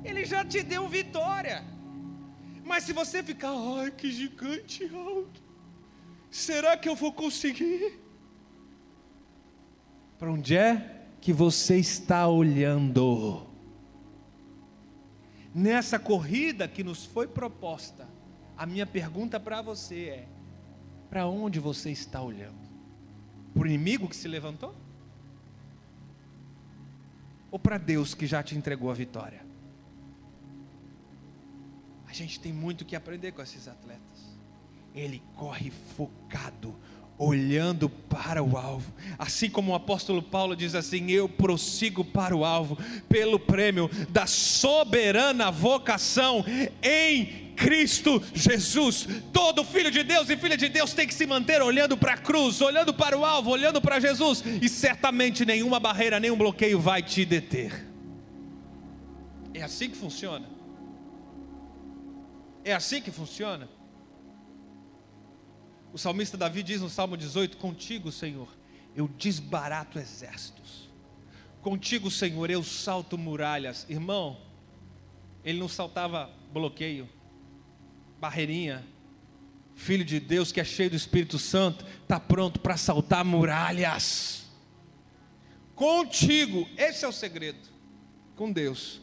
Ele 0.04 0.26
já 0.26 0.44
te 0.44 0.62
deu 0.62 0.88
vitória. 0.88 1.64
Mas 2.66 2.84
se 2.84 2.92
você 2.92 3.24
ficar, 3.24 3.54
ai 3.80 3.92
que 3.92 4.12
gigante 4.12 4.84
alto, 4.94 5.42
será 6.30 6.76
que 6.76 6.90
eu 6.90 6.96
vou 6.96 7.14
conseguir? 7.14 7.98
Para 10.18 10.32
onde 10.32 10.58
é 10.58 10.95
que 11.26 11.34
você 11.34 11.78
está 11.80 12.28
olhando. 12.28 13.48
Nessa 15.56 15.98
corrida 15.98 16.68
que 16.68 16.84
nos 16.84 17.04
foi 17.04 17.28
proposta, 17.28 18.08
a 18.56 18.64
minha 18.68 18.86
pergunta 18.86 19.40
para 19.40 19.60
você 19.60 20.04
é: 20.10 20.28
para 21.10 21.26
onde 21.26 21.60
você 21.60 21.90
está 21.90 22.22
olhando? 22.22 22.70
Para 23.56 23.64
o 23.64 23.66
inimigo 23.66 24.08
que 24.08 24.16
se 24.16 24.28
levantou? 24.28 24.76
Ou 27.50 27.58
para 27.58 27.80
Deus 27.80 28.14
que 28.14 28.28
já 28.28 28.44
te 28.44 28.56
entregou 28.56 28.92
a 28.92 28.94
vitória? 28.94 29.44
A 32.06 32.14
gente 32.14 32.40
tem 32.40 32.54
muito 32.54 32.86
que 32.86 32.96
aprender 32.96 33.32
com 33.32 33.42
esses 33.42 33.68
atletas. 33.68 34.38
Ele 34.94 35.24
corre 35.36 35.72
focado, 35.72 36.76
olhando 37.18 37.90
para 37.90 38.44
o 38.44 38.58
alvo. 38.58 38.94
Assim 39.18 39.50
como 39.50 39.72
o 39.72 39.76
apóstolo 39.76 40.22
Paulo 40.22 40.56
diz 40.56 40.76
assim: 40.76 41.10
Eu 41.12 41.30
prossigo 41.30 42.04
para 42.04 42.36
o 42.36 42.44
alvo, 42.44 42.78
pelo 43.08 43.40
prêmio 43.40 43.90
da 44.10 44.26
soberana 44.26 45.52
vocação 45.52 46.44
em 46.82 47.54
Cristo 47.56 48.22
Jesus. 48.34 49.08
Todo 49.32 49.64
filho 49.64 49.90
de 49.90 50.04
Deus 50.04 50.30
e 50.30 50.38
filha 50.38 50.58
de 50.58 50.70
Deus 50.70 50.94
tem 50.94 51.08
que 51.08 51.14
se 51.14 51.26
manter 51.26 51.62
olhando 51.62 51.98
para 51.98 52.14
a 52.14 52.18
cruz, 52.18 52.62
olhando 52.62 52.94
para 52.94 53.18
o 53.18 53.26
alvo, 53.26 53.50
olhando 53.50 53.82
para 53.82 54.00
Jesus, 54.00 54.44
e 54.62 54.68
certamente 54.68 55.46
nenhuma 55.46 55.80
barreira, 55.80 56.20
nenhum 56.20 56.38
bloqueio 56.38 56.80
vai 56.80 57.02
te 57.02 57.26
deter. 57.26 57.88
É 59.54 59.62
assim 59.62 59.90
que 59.90 59.96
funciona. 59.96 60.46
É 62.64 62.74
assim 62.74 63.02
que 63.02 63.12
funciona. 63.12 63.70
O 65.96 65.98
salmista 65.98 66.36
Davi 66.36 66.62
diz 66.62 66.82
no 66.82 66.90
Salmo 66.90 67.16
18: 67.16 67.56
Contigo, 67.56 68.12
Senhor, 68.12 68.50
eu 68.94 69.08
desbarato 69.08 69.98
exércitos. 69.98 70.90
Contigo, 71.62 72.12
Senhor, 72.12 72.52
eu 72.52 72.62
salto 72.66 73.18
muralhas. 73.18 73.86
Irmão, 73.88 74.38
ele 75.42 75.58
não 75.58 75.70
saltava 75.70 76.30
bloqueio, 76.52 77.08
barreirinha. 78.20 78.86
Filho 79.74 80.04
de 80.04 80.20
Deus 80.20 80.52
que 80.52 80.60
é 80.60 80.66
cheio 80.66 80.90
do 80.90 80.98
Espírito 80.98 81.40
Santo, 81.40 81.86
está 82.02 82.20
pronto 82.20 82.60
para 82.60 82.76
saltar 82.76 83.24
muralhas. 83.24 84.48
Contigo, 85.76 86.68
esse 86.76 87.06
é 87.06 87.08
o 87.08 87.14
segredo. 87.14 87.70
Com 88.36 88.52
Deus, 88.52 89.00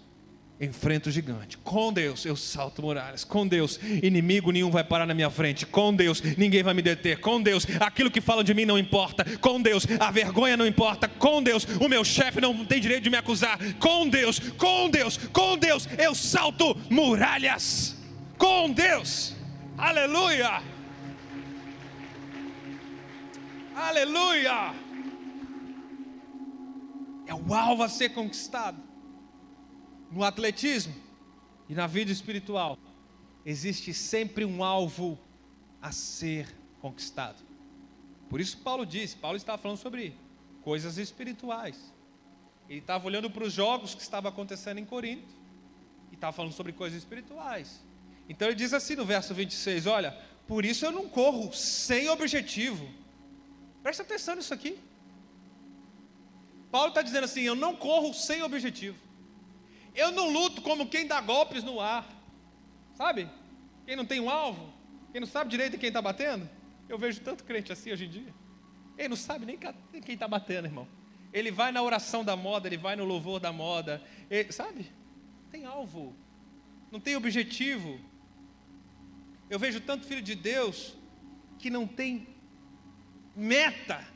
enfrento 0.61 1.09
o 1.09 1.13
gigante. 1.13 1.59
Com 1.59 1.93
Deus 1.93 2.25
eu 2.25 2.37
salto 2.37 2.83
muralhas. 2.83 3.25
Com 3.25 3.47
Deus, 3.47 3.81
inimigo 4.03 4.51
nenhum 4.53 4.71
vai 4.71 4.85
parar 4.85 5.07
na 5.07 5.15
minha 5.15 5.31
frente. 5.31 5.67
Com 5.67 5.95
Deus, 5.95 6.23
ninguém 6.37 6.63
vai 6.63 6.75
me 6.75 6.83
deter. 6.83 7.21
Com 7.21 7.43
Deus, 7.43 7.67
aquilo 7.81 8.11
que 8.11 8.21
falam 8.21 8.45
de 8.45 8.55
mim 8.55 8.65
não 8.65 8.79
importa. 8.79 9.25
Com 9.39 9.61
Deus, 9.61 9.87
a 9.99 10.11
vergonha 10.11 10.57
não 10.57 10.67
importa. 10.67 11.09
Com 11.09 11.43
Deus, 11.43 11.67
o 11.81 11.89
meu 11.89 12.05
chefe 12.05 12.41
não 12.41 12.65
tem 12.65 12.81
direito 12.81 13.05
de 13.05 13.11
me 13.11 13.17
acusar. 13.17 13.59
Com 13.75 14.09
Deus, 14.09 14.39
com 14.39 14.89
Deus, 14.89 15.17
com 15.17 15.59
Deus, 15.59 15.89
eu 15.99 16.15
salto 16.15 16.77
muralhas. 16.89 17.97
Com 18.39 18.71
Deus. 18.71 19.35
Aleluia. 19.77 20.63
Aleluia. 23.75 24.75
É 27.27 27.35
o 27.35 27.55
alvo 27.55 27.83
a 27.83 27.89
ser 27.89 28.11
conquistado 28.11 28.92
no 30.13 30.23
atletismo 30.23 30.95
e 31.69 31.75
na 31.75 31.87
vida 31.87 32.13
espiritual, 32.13 32.79
existe 33.47 33.95
sempre 33.95 34.45
um 34.45 34.63
alvo 34.63 35.19
a 35.81 35.91
ser 35.91 36.55
conquistado. 36.81 37.43
Por 38.29 38.41
isso 38.41 38.59
Paulo 38.59 38.85
disse, 38.85 39.17
Paulo 39.17 39.37
estava 39.37 39.59
falando 39.59 39.79
sobre 39.79 40.15
coisas 40.63 40.99
espirituais. 40.99 41.93
Ele 42.69 42.79
estava 42.79 43.07
olhando 43.07 43.31
para 43.31 43.45
os 43.45 43.53
jogos 43.53 43.95
que 43.95 44.03
estavam 44.03 44.31
acontecendo 44.31 44.79
em 44.79 44.85
Corinto 44.85 45.35
e 46.11 46.15
estava 46.15 46.33
falando 46.33 46.53
sobre 46.53 46.73
coisas 46.73 46.99
espirituais. 46.99 47.81
Então 48.29 48.49
ele 48.49 48.55
diz 48.55 48.73
assim 48.73 48.95
no 48.95 49.05
verso 49.05 49.35
26, 49.35 49.87
olha, 49.87 50.17
por 50.47 50.65
isso 50.65 50.85
eu 50.85 50.93
não 50.93 51.09
corro 51.09 51.53
sem 51.53 52.09
objetivo. 52.09 52.89
Presta 53.83 54.03
atenção 54.03 54.37
nisso 54.37 54.55
aqui. 54.55 54.79
Paulo 56.71 56.89
está 56.89 57.03
dizendo 57.03 57.25
assim, 57.25 57.43
eu 57.43 57.55
não 57.55 57.75
corro 57.75 58.15
sem 58.15 58.43
objetivo. 58.43 58.97
Eu 59.95 60.11
não 60.11 60.31
luto 60.31 60.63
como 60.63 60.89
quem 60.89 61.07
dá 61.07 61.21
golpes 61.21 61.63
no 61.63 61.81
ar. 61.81 62.09
Sabe? 62.95 63.29
Quem 63.87 63.97
não 63.97 64.05
tem 64.05 64.21
um 64.21 64.31
alvo, 64.31 64.73
quem 65.11 65.21
não 65.21 65.29
sabe 65.29 65.51
direito 65.51 65.79
quem 65.79 65.89
está 65.89 66.01
batendo. 66.01 66.49
Eu 66.89 66.99
vejo 66.99 67.21
tanto 67.21 67.45
crente 67.45 67.73
assim 67.73 67.93
hoje 67.93 68.05
em 68.05 68.11
dia. 68.11 68.35
Ele 68.97 69.09
não 69.09 69.17
sabe 69.17 69.47
nem 69.47 69.59
quem 69.59 70.15
está 70.15 70.29
batendo, 70.29 70.67
irmão. 70.67 70.87
Ele 71.33 71.51
vai 71.51 71.73
na 71.73 71.83
oração 71.83 72.23
da 72.23 72.37
moda, 72.37 72.69
ele 72.69 72.77
vai 72.77 72.95
no 72.95 73.05
louvor 73.05 73.41
da 73.41 73.53
moda. 73.53 74.03
Ele, 74.31 74.53
sabe? 74.53 74.93
Tem 75.51 75.65
alvo. 75.65 76.15
Não 76.91 77.01
tem 77.01 77.17
objetivo. 77.17 77.99
Eu 79.49 79.59
vejo 79.59 79.81
tanto 79.81 80.07
filho 80.07 80.23
de 80.23 80.35
Deus 80.35 80.95
que 81.59 81.71
não 81.71 81.87
tem 81.87 82.29
meta. 83.35 84.07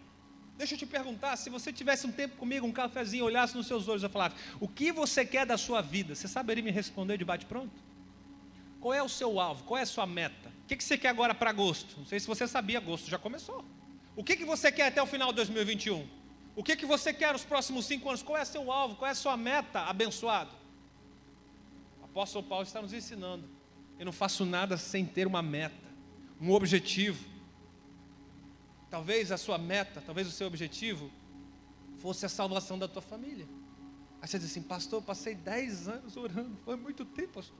Deixa 0.56 0.74
eu 0.74 0.78
te 0.78 0.86
perguntar, 0.86 1.36
se 1.36 1.50
você 1.50 1.72
tivesse 1.72 2.06
um 2.06 2.12
tempo 2.12 2.36
comigo, 2.36 2.66
um 2.66 2.72
cafezinho, 2.72 3.24
olhasse 3.24 3.54
nos 3.54 3.66
seus 3.66 3.86
olhos 3.88 4.02
e 4.02 4.08
falasse, 4.08 4.36
o 4.58 4.66
que 4.66 4.90
você 4.90 5.24
quer 5.24 5.44
da 5.44 5.58
sua 5.58 5.82
vida? 5.82 6.14
Você 6.14 6.26
saberia 6.26 6.64
me 6.64 6.70
responder 6.70 7.18
de 7.18 7.24
bate-pronto? 7.24 7.74
Qual 8.80 8.94
é 8.94 9.02
o 9.02 9.08
seu 9.08 9.38
alvo? 9.38 9.64
Qual 9.64 9.76
é 9.76 9.82
a 9.82 9.86
sua 9.86 10.06
meta? 10.06 10.50
O 10.64 10.66
que 10.66 10.82
você 10.82 10.96
quer 10.96 11.08
agora 11.08 11.34
para 11.34 11.50
agosto? 11.50 11.98
Não 11.98 12.06
sei 12.06 12.18
se 12.18 12.26
você 12.26 12.48
sabia, 12.48 12.78
agosto 12.78 13.08
já 13.08 13.18
começou. 13.18 13.64
O 14.16 14.24
que 14.24 14.36
você 14.44 14.72
quer 14.72 14.86
até 14.86 15.02
o 15.02 15.06
final 15.06 15.28
de 15.28 15.36
2021? 15.36 16.08
O 16.54 16.62
que 16.64 16.86
você 16.86 17.12
quer 17.12 17.34
nos 17.34 17.44
próximos 17.44 17.84
cinco 17.84 18.08
anos? 18.08 18.22
Qual 18.22 18.38
é 18.38 18.44
seu 18.44 18.72
alvo? 18.72 18.96
Qual 18.96 19.06
é 19.06 19.12
a 19.12 19.14
sua 19.14 19.36
meta, 19.36 19.80
abençoado? 19.80 20.50
O 22.00 22.06
apóstolo 22.06 22.42
Paulo 22.42 22.64
está 22.64 22.80
nos 22.80 22.94
ensinando. 22.94 23.44
Eu 23.98 24.06
não 24.06 24.12
faço 24.12 24.46
nada 24.46 24.78
sem 24.78 25.04
ter 25.04 25.26
uma 25.26 25.42
meta, 25.42 25.86
um 26.40 26.50
objetivo. 26.50 27.35
Talvez 28.96 29.30
a 29.30 29.36
sua 29.36 29.58
meta, 29.58 30.00
talvez 30.00 30.26
o 30.26 30.30
seu 30.30 30.46
objetivo 30.46 31.10
fosse 31.98 32.24
a 32.24 32.30
salvação 32.30 32.78
da 32.78 32.88
tua 32.88 33.02
família. 33.02 33.46
Aí 34.22 34.26
você 34.26 34.38
diz 34.38 34.50
assim, 34.50 34.62
pastor, 34.62 35.02
passei 35.02 35.34
10 35.34 35.86
anos 35.86 36.16
orando, 36.16 36.56
foi 36.64 36.76
muito 36.76 37.04
tempo, 37.04 37.34
pastor. 37.34 37.58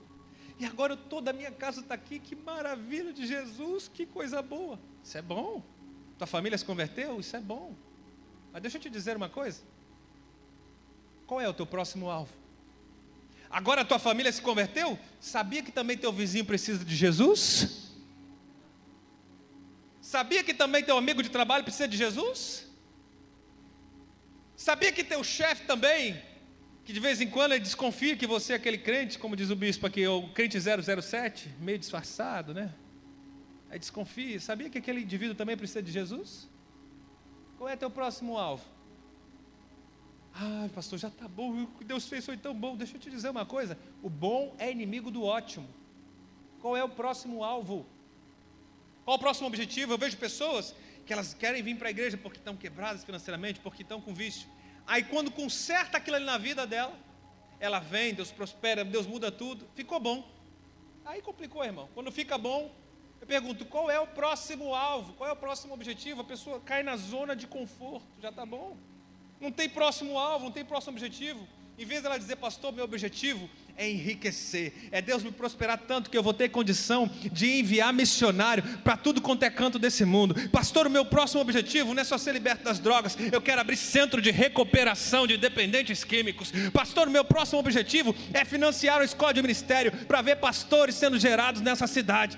E 0.59 0.65
agora 0.65 0.97
toda 0.97 1.29
a 1.29 1.33
minha 1.33 1.51
casa 1.51 1.81
está 1.81 1.93
aqui, 1.93 2.17
que 2.17 2.35
maravilha 2.35 3.13
de 3.13 3.27
Jesus, 3.27 3.87
que 3.87 4.03
coisa 4.03 4.41
boa. 4.41 4.79
Isso 5.03 5.15
é 5.15 5.21
bom. 5.21 5.61
Tua 6.17 6.25
família 6.25 6.57
se 6.57 6.65
converteu, 6.65 7.19
isso 7.19 7.35
é 7.35 7.39
bom. 7.39 7.75
Mas 8.51 8.63
deixa 8.63 8.77
eu 8.77 8.81
te 8.81 8.89
dizer 8.89 9.15
uma 9.15 9.29
coisa. 9.29 9.61
Qual 11.27 11.39
é 11.39 11.47
o 11.47 11.53
teu 11.53 11.67
próximo 11.67 12.09
alvo? 12.09 12.33
Agora 13.47 13.81
a 13.81 13.85
tua 13.85 13.99
família 13.99 14.31
se 14.31 14.41
converteu? 14.41 14.97
Sabia 15.21 15.61
que 15.61 15.71
também 15.71 15.99
teu 15.99 16.11
vizinho 16.11 16.45
precisa 16.45 16.83
de 16.83 16.95
Jesus? 16.95 17.86
Sabia 20.07 20.41
que 20.41 20.53
também 20.53 20.81
teu 20.85 20.97
amigo 20.97 21.21
de 21.21 21.27
trabalho 21.27 21.65
precisa 21.65 21.85
de 21.85 21.97
Jesus? 21.97 22.65
Sabia 24.55 24.89
que 24.89 25.03
teu 25.03 25.21
chefe 25.21 25.65
também, 25.65 26.17
que 26.85 26.93
de 26.93 26.99
vez 27.01 27.19
em 27.19 27.29
quando 27.29 27.51
ele 27.51 27.59
desconfia 27.59 28.15
que 28.15 28.25
você 28.25 28.53
é 28.53 28.55
aquele 28.55 28.77
crente, 28.77 29.19
como 29.19 29.35
diz 29.35 29.49
o 29.49 29.55
bispo 29.55 29.85
aqui, 29.85 30.07
o 30.07 30.29
crente 30.29 30.57
007, 30.61 31.49
meio 31.59 31.77
disfarçado, 31.77 32.53
né? 32.53 32.73
Aí 33.69 33.77
desconfia. 33.77 34.39
Sabia 34.39 34.69
que 34.69 34.77
aquele 34.77 35.01
indivíduo 35.01 35.35
também 35.35 35.57
precisa 35.57 35.83
de 35.83 35.91
Jesus? 35.91 36.47
Qual 37.57 37.69
é 37.69 37.75
teu 37.75 37.91
próximo 37.91 38.37
alvo? 38.37 38.63
Ah, 40.33 40.69
pastor, 40.73 40.97
já 40.99 41.09
está 41.09 41.27
bom, 41.27 41.63
o 41.63 41.67
que 41.67 41.83
Deus 41.83 42.07
fez 42.07 42.25
foi 42.25 42.37
tão 42.37 42.53
bom. 42.53 42.77
Deixa 42.77 42.95
eu 42.95 43.01
te 43.01 43.09
dizer 43.09 43.29
uma 43.29 43.45
coisa: 43.45 43.77
o 44.01 44.09
bom 44.09 44.55
é 44.57 44.71
inimigo 44.71 45.11
do 45.11 45.25
ótimo. 45.25 45.67
Qual 46.61 46.77
é 46.77 46.83
o 46.83 46.87
próximo 46.87 47.43
alvo? 47.43 47.85
Qual 49.07 49.15
o 49.15 49.19
próximo 49.21 49.47
objetivo? 49.47 49.93
Eu 49.93 49.97
vejo 49.97 50.17
pessoas 50.17 50.75
que 51.05 51.13
elas 51.13 51.33
querem 51.33 51.63
vir 51.63 51.77
para 51.77 51.87
a 51.87 51.91
igreja 51.91 52.17
porque 52.17 52.39
estão 52.39 52.57
quebradas 52.57 53.05
financeiramente, 53.05 53.57
porque 53.61 53.81
estão 53.81 54.01
com 54.01 54.13
vício. 54.13 54.49
Aí 54.85 55.01
quando 55.01 55.31
conserta 55.31 55.95
aquilo 55.95 56.17
ali 56.17 56.25
na 56.25 56.37
vida 56.37 56.67
dela, 56.67 56.93
ela 57.57 57.79
vem, 57.79 58.13
Deus 58.13 58.33
prospera, 58.33 58.83
Deus 58.83 59.07
muda 59.07 59.31
tudo, 59.31 59.65
ficou 59.75 59.97
bom. 59.97 60.29
Aí 61.05 61.21
complicou, 61.21 61.63
irmão. 61.63 61.87
Quando 61.93 62.11
fica 62.11 62.37
bom, 62.37 62.69
eu 63.21 63.25
pergunto, 63.25 63.63
qual 63.63 63.89
é 63.89 63.97
o 63.97 64.07
próximo 64.07 64.75
alvo? 64.75 65.13
Qual 65.13 65.29
é 65.29 65.31
o 65.31 65.37
próximo 65.37 65.73
objetivo? 65.73 66.19
A 66.19 66.25
pessoa 66.25 66.59
cai 66.59 66.83
na 66.83 66.97
zona 66.97 67.33
de 67.33 67.47
conforto, 67.47 68.09
já 68.21 68.27
está 68.27 68.45
bom. 68.45 68.75
Não 69.39 69.53
tem 69.53 69.69
próximo 69.69 70.19
alvo, 70.19 70.43
não 70.43 70.51
tem 70.51 70.65
próximo 70.65 70.91
objetivo. 70.91 71.47
Em 71.77 71.85
vez 71.85 72.03
dela 72.03 72.17
dizer, 72.17 72.35
pastor, 72.35 72.73
meu 72.73 72.83
objetivo 72.83 73.49
é 73.77 73.87
enriquecer, 73.87 74.73
é 74.91 74.99
Deus 75.03 75.23
me 75.23 75.31
prosperar 75.31 75.77
tanto 75.77 76.09
que 76.09 76.17
eu 76.17 76.23
vou 76.23 76.33
ter 76.33 76.49
condição 76.49 77.07
de 77.31 77.59
enviar 77.59 77.93
missionário 77.93 78.63
para 78.79 78.97
tudo 78.97 79.21
quanto 79.21 79.43
é 79.43 79.51
canto 79.51 79.77
desse 79.77 80.03
mundo. 80.03 80.49
Pastor, 80.49 80.87
o 80.87 80.89
meu 80.89 81.05
próximo 81.05 81.41
objetivo 81.41 81.93
não 81.93 82.01
é 82.01 82.03
só 82.03 82.17
ser 82.17 82.31
liberto 82.31 82.63
das 82.63 82.79
drogas, 82.79 83.15
eu 83.31 83.39
quero 83.39 83.61
abrir 83.61 83.77
centro 83.77 84.19
de 84.19 84.31
recuperação 84.31 85.27
de 85.27 85.37
dependentes 85.37 86.03
químicos. 86.03 86.51
Pastor, 86.73 87.07
o 87.07 87.11
meu 87.11 87.23
próximo 87.23 87.59
objetivo 87.59 88.15
é 88.33 88.43
financiar 88.43 88.97
uma 88.97 89.05
escola 89.05 89.31
de 89.31 89.43
ministério 89.43 89.91
para 90.07 90.23
ver 90.23 90.37
pastores 90.37 90.95
sendo 90.95 91.19
gerados 91.19 91.61
nessa 91.61 91.85
cidade. 91.85 92.35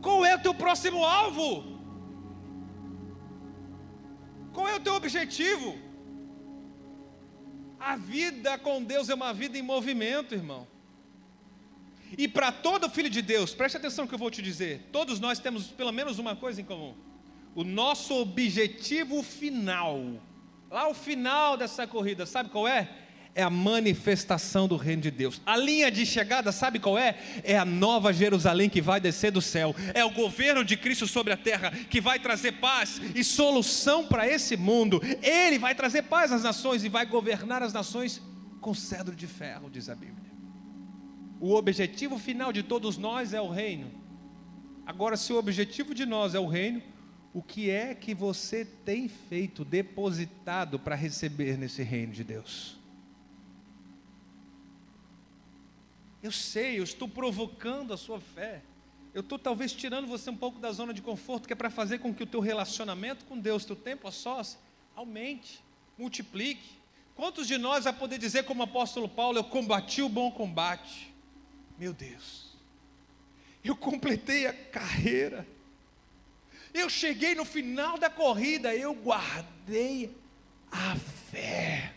Qual 0.00 0.24
é 0.24 0.34
o 0.34 0.38
teu 0.38 0.54
próximo 0.54 1.04
alvo? 1.04 1.78
Qual 4.54 4.66
é 4.66 4.76
o 4.76 4.80
teu 4.80 4.94
objetivo? 4.94 5.87
A 7.78 7.96
vida 7.96 8.58
com 8.58 8.82
Deus 8.82 9.08
é 9.08 9.14
uma 9.14 9.32
vida 9.32 9.56
em 9.56 9.62
movimento, 9.62 10.34
irmão. 10.34 10.66
E 12.16 12.26
para 12.26 12.50
todo 12.50 12.88
filho 12.88 13.10
de 13.10 13.20
Deus, 13.20 13.54
preste 13.54 13.76
atenção 13.76 14.04
no 14.04 14.08
que 14.08 14.14
eu 14.14 14.18
vou 14.18 14.30
te 14.30 14.40
dizer. 14.40 14.88
Todos 14.90 15.20
nós 15.20 15.38
temos 15.38 15.68
pelo 15.68 15.92
menos 15.92 16.18
uma 16.18 16.34
coisa 16.34 16.60
em 16.60 16.64
comum. 16.64 16.94
O 17.54 17.64
nosso 17.64 18.14
objetivo 18.14 19.22
final, 19.22 20.20
lá 20.70 20.88
o 20.88 20.94
final 20.94 21.56
dessa 21.56 21.86
corrida, 21.86 22.24
sabe 22.24 22.50
qual 22.50 22.66
é? 22.66 22.88
É 23.38 23.42
a 23.44 23.48
manifestação 23.48 24.66
do 24.66 24.76
reino 24.76 25.02
de 25.02 25.12
Deus. 25.12 25.40
A 25.46 25.56
linha 25.56 25.92
de 25.92 26.04
chegada, 26.04 26.50
sabe 26.50 26.80
qual 26.80 26.98
é? 26.98 27.16
É 27.44 27.56
a 27.56 27.64
nova 27.64 28.12
Jerusalém 28.12 28.68
que 28.68 28.82
vai 28.82 29.00
descer 29.00 29.30
do 29.30 29.40
céu. 29.40 29.76
É 29.94 30.04
o 30.04 30.10
governo 30.10 30.64
de 30.64 30.76
Cristo 30.76 31.06
sobre 31.06 31.32
a 31.32 31.36
terra 31.36 31.70
que 31.70 32.00
vai 32.00 32.18
trazer 32.18 32.54
paz 32.54 33.00
e 33.14 33.22
solução 33.22 34.04
para 34.04 34.26
esse 34.26 34.56
mundo. 34.56 35.00
Ele 35.22 35.56
vai 35.56 35.72
trazer 35.72 36.02
paz 36.02 36.32
às 36.32 36.42
nações 36.42 36.82
e 36.82 36.88
vai 36.88 37.06
governar 37.06 37.62
as 37.62 37.72
nações 37.72 38.20
com 38.60 38.74
cedro 38.74 39.14
de 39.14 39.28
ferro, 39.28 39.70
diz 39.70 39.88
a 39.88 39.94
Bíblia. 39.94 40.32
O 41.38 41.54
objetivo 41.54 42.18
final 42.18 42.52
de 42.52 42.64
todos 42.64 42.98
nós 42.98 43.32
é 43.32 43.40
o 43.40 43.48
reino. 43.48 43.88
Agora, 44.84 45.16
se 45.16 45.32
o 45.32 45.38
objetivo 45.38 45.94
de 45.94 46.04
nós 46.04 46.34
é 46.34 46.40
o 46.40 46.48
reino, 46.48 46.82
o 47.32 47.40
que 47.40 47.70
é 47.70 47.94
que 47.94 48.16
você 48.16 48.64
tem 48.64 49.06
feito, 49.06 49.64
depositado 49.64 50.76
para 50.76 50.96
receber 50.96 51.56
nesse 51.56 51.84
reino 51.84 52.12
de 52.12 52.24
Deus? 52.24 52.77
Eu 56.22 56.32
sei, 56.32 56.78
eu 56.78 56.84
estou 56.84 57.08
provocando 57.08 57.92
a 57.92 57.96
sua 57.96 58.20
fé. 58.20 58.62
Eu 59.14 59.20
estou 59.20 59.38
talvez 59.38 59.72
tirando 59.72 60.06
você 60.06 60.30
um 60.30 60.36
pouco 60.36 60.58
da 60.58 60.70
zona 60.72 60.92
de 60.92 61.02
conforto, 61.02 61.46
que 61.46 61.52
é 61.52 61.56
para 61.56 61.70
fazer 61.70 61.98
com 61.98 62.14
que 62.14 62.22
o 62.22 62.26
teu 62.26 62.40
relacionamento 62.40 63.24
com 63.24 63.38
Deus, 63.38 63.64
teu 63.64 63.76
tempo 63.76 64.06
a 64.06 64.12
sós, 64.12 64.58
aumente, 64.94 65.62
multiplique. 65.96 66.78
Quantos 67.14 67.46
de 67.48 67.58
nós 67.58 67.84
vai 67.84 67.92
poder 67.92 68.18
dizer, 68.18 68.44
como 68.44 68.60
o 68.60 68.64
apóstolo 68.64 69.08
Paulo, 69.08 69.38
eu 69.38 69.44
combati 69.44 70.02
o 70.02 70.08
bom 70.08 70.30
combate? 70.30 71.12
Meu 71.78 71.92
Deus, 71.92 72.56
eu 73.64 73.76
completei 73.76 74.46
a 74.46 74.52
carreira, 74.52 75.46
eu 76.72 76.88
cheguei 76.88 77.34
no 77.34 77.44
final 77.44 77.98
da 77.98 78.10
corrida, 78.10 78.74
eu 78.74 78.94
guardei 78.94 80.16
a 80.70 80.96
fé. 81.30 81.94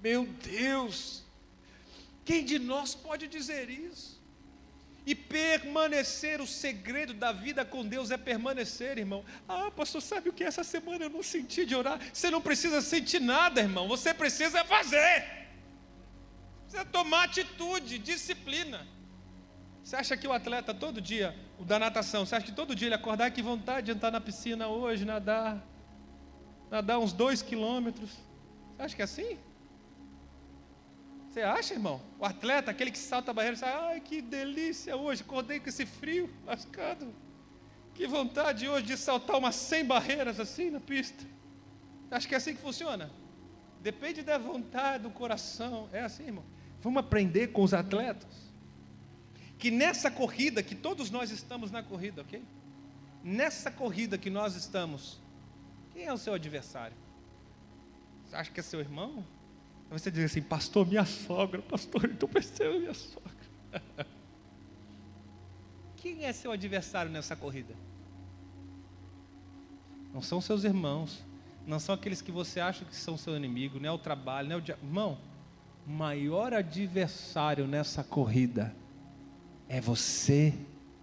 Meu 0.00 0.24
Deus, 0.24 1.24
Quem 2.28 2.44
de 2.44 2.58
nós 2.58 2.94
pode 2.94 3.26
dizer 3.26 3.70
isso? 3.70 4.20
E 5.06 5.14
permanecer, 5.14 6.42
o 6.42 6.46
segredo 6.46 7.14
da 7.14 7.32
vida 7.32 7.64
com 7.64 7.82
Deus 7.92 8.10
é 8.10 8.18
permanecer, 8.18 8.98
irmão. 8.98 9.24
Ah, 9.48 9.70
pastor, 9.70 10.02
sabe 10.02 10.28
o 10.28 10.32
que 10.34 10.44
essa 10.44 10.62
semana 10.62 11.06
eu 11.06 11.08
não 11.08 11.22
senti 11.22 11.64
de 11.64 11.74
orar? 11.74 11.98
Você 12.12 12.30
não 12.30 12.42
precisa 12.42 12.82
sentir 12.82 13.18
nada, 13.18 13.62
irmão. 13.62 13.88
Você 13.88 14.12
precisa 14.12 14.62
fazer. 14.62 15.24
Precisa 16.64 16.84
tomar 16.84 17.24
atitude, 17.24 17.98
disciplina. 17.98 18.86
Você 19.82 19.96
acha 19.96 20.14
que 20.14 20.28
o 20.28 20.32
atleta 20.34 20.74
todo 20.74 21.00
dia, 21.00 21.34
o 21.58 21.64
da 21.64 21.78
natação, 21.78 22.26
você 22.26 22.34
acha 22.34 22.44
que 22.44 22.52
todo 22.52 22.74
dia 22.74 22.88
ele 22.88 22.94
acordar 22.94 23.30
que 23.30 23.40
vontade 23.40 23.86
de 23.86 23.92
entrar 23.92 24.10
na 24.10 24.20
piscina 24.20 24.68
hoje, 24.68 25.02
nadar, 25.02 25.66
nadar 26.70 26.98
uns 26.98 27.14
dois 27.14 27.40
quilômetros? 27.40 28.10
Você 28.76 28.82
acha 28.82 28.96
que 28.96 29.00
é 29.00 29.06
assim? 29.06 29.38
Você 31.38 31.42
acha, 31.44 31.74
irmão? 31.74 32.00
O 32.18 32.24
atleta, 32.24 32.72
aquele 32.72 32.90
que 32.90 32.98
salta 32.98 33.30
a 33.30 33.34
barreira, 33.34 33.56
sai, 33.56 33.72
ai 33.72 34.00
que 34.00 34.20
delícia 34.20 34.96
hoje, 34.96 35.22
acordei 35.22 35.60
com 35.60 35.68
esse 35.68 35.86
frio 35.86 36.28
lascado. 36.44 37.14
Que 37.94 38.08
vontade 38.08 38.68
hoje 38.68 38.86
de 38.86 38.96
saltar 38.96 39.38
umas 39.38 39.54
100 39.54 39.84
barreiras 39.84 40.40
assim 40.40 40.68
na 40.68 40.80
pista. 40.80 41.24
Acho 42.10 42.26
que 42.26 42.34
é 42.34 42.38
assim 42.38 42.56
que 42.56 42.60
funciona. 42.60 43.08
Depende 43.80 44.22
da 44.22 44.36
vontade, 44.36 45.04
do 45.04 45.10
coração. 45.10 45.88
É 45.92 46.00
assim, 46.00 46.24
irmão. 46.24 46.44
Vamos 46.80 46.98
aprender 46.98 47.52
com 47.52 47.62
os 47.62 47.72
atletas 47.72 48.50
que 49.60 49.70
nessa 49.70 50.10
corrida, 50.10 50.60
que 50.60 50.74
todos 50.74 51.08
nós 51.08 51.30
estamos 51.30 51.70
na 51.70 51.84
corrida, 51.84 52.22
ok? 52.22 52.42
Nessa 53.22 53.70
corrida 53.70 54.18
que 54.18 54.28
nós 54.28 54.56
estamos, 54.56 55.20
quem 55.92 56.04
é 56.04 56.12
o 56.12 56.18
seu 56.18 56.34
adversário? 56.34 56.96
Você 58.24 58.34
acha 58.34 58.50
que 58.50 58.58
é 58.58 58.62
seu 58.64 58.80
irmão? 58.80 59.24
Você 59.90 60.10
diz 60.10 60.24
assim, 60.24 60.42
pastor, 60.42 60.86
minha 60.86 61.04
sogra, 61.04 61.62
pastor, 61.62 62.04
estou 62.04 62.28
pensando 62.28 62.78
minha 62.78 62.94
sogra. 62.94 63.32
Quem 65.96 66.24
é 66.24 66.32
seu 66.32 66.52
adversário 66.52 67.10
nessa 67.10 67.34
corrida? 67.34 67.74
Não 70.12 70.20
são 70.20 70.40
seus 70.40 70.64
irmãos, 70.64 71.24
não 71.66 71.80
são 71.80 71.94
aqueles 71.94 72.20
que 72.20 72.30
você 72.30 72.60
acha 72.60 72.84
que 72.84 72.94
são 72.94 73.16
seu 73.16 73.36
inimigo, 73.36 73.80
não 73.80 73.88
é 73.88 73.92
o 73.92 73.98
trabalho, 73.98 74.48
não 74.48 74.56
é 74.56 74.58
o 74.58 74.62
dia... 74.62 74.78
Irmão, 74.82 75.18
o 75.86 75.90
maior 75.90 76.52
adversário 76.52 77.66
nessa 77.66 78.04
corrida 78.04 78.74
é 79.68 79.80
você 79.80 80.54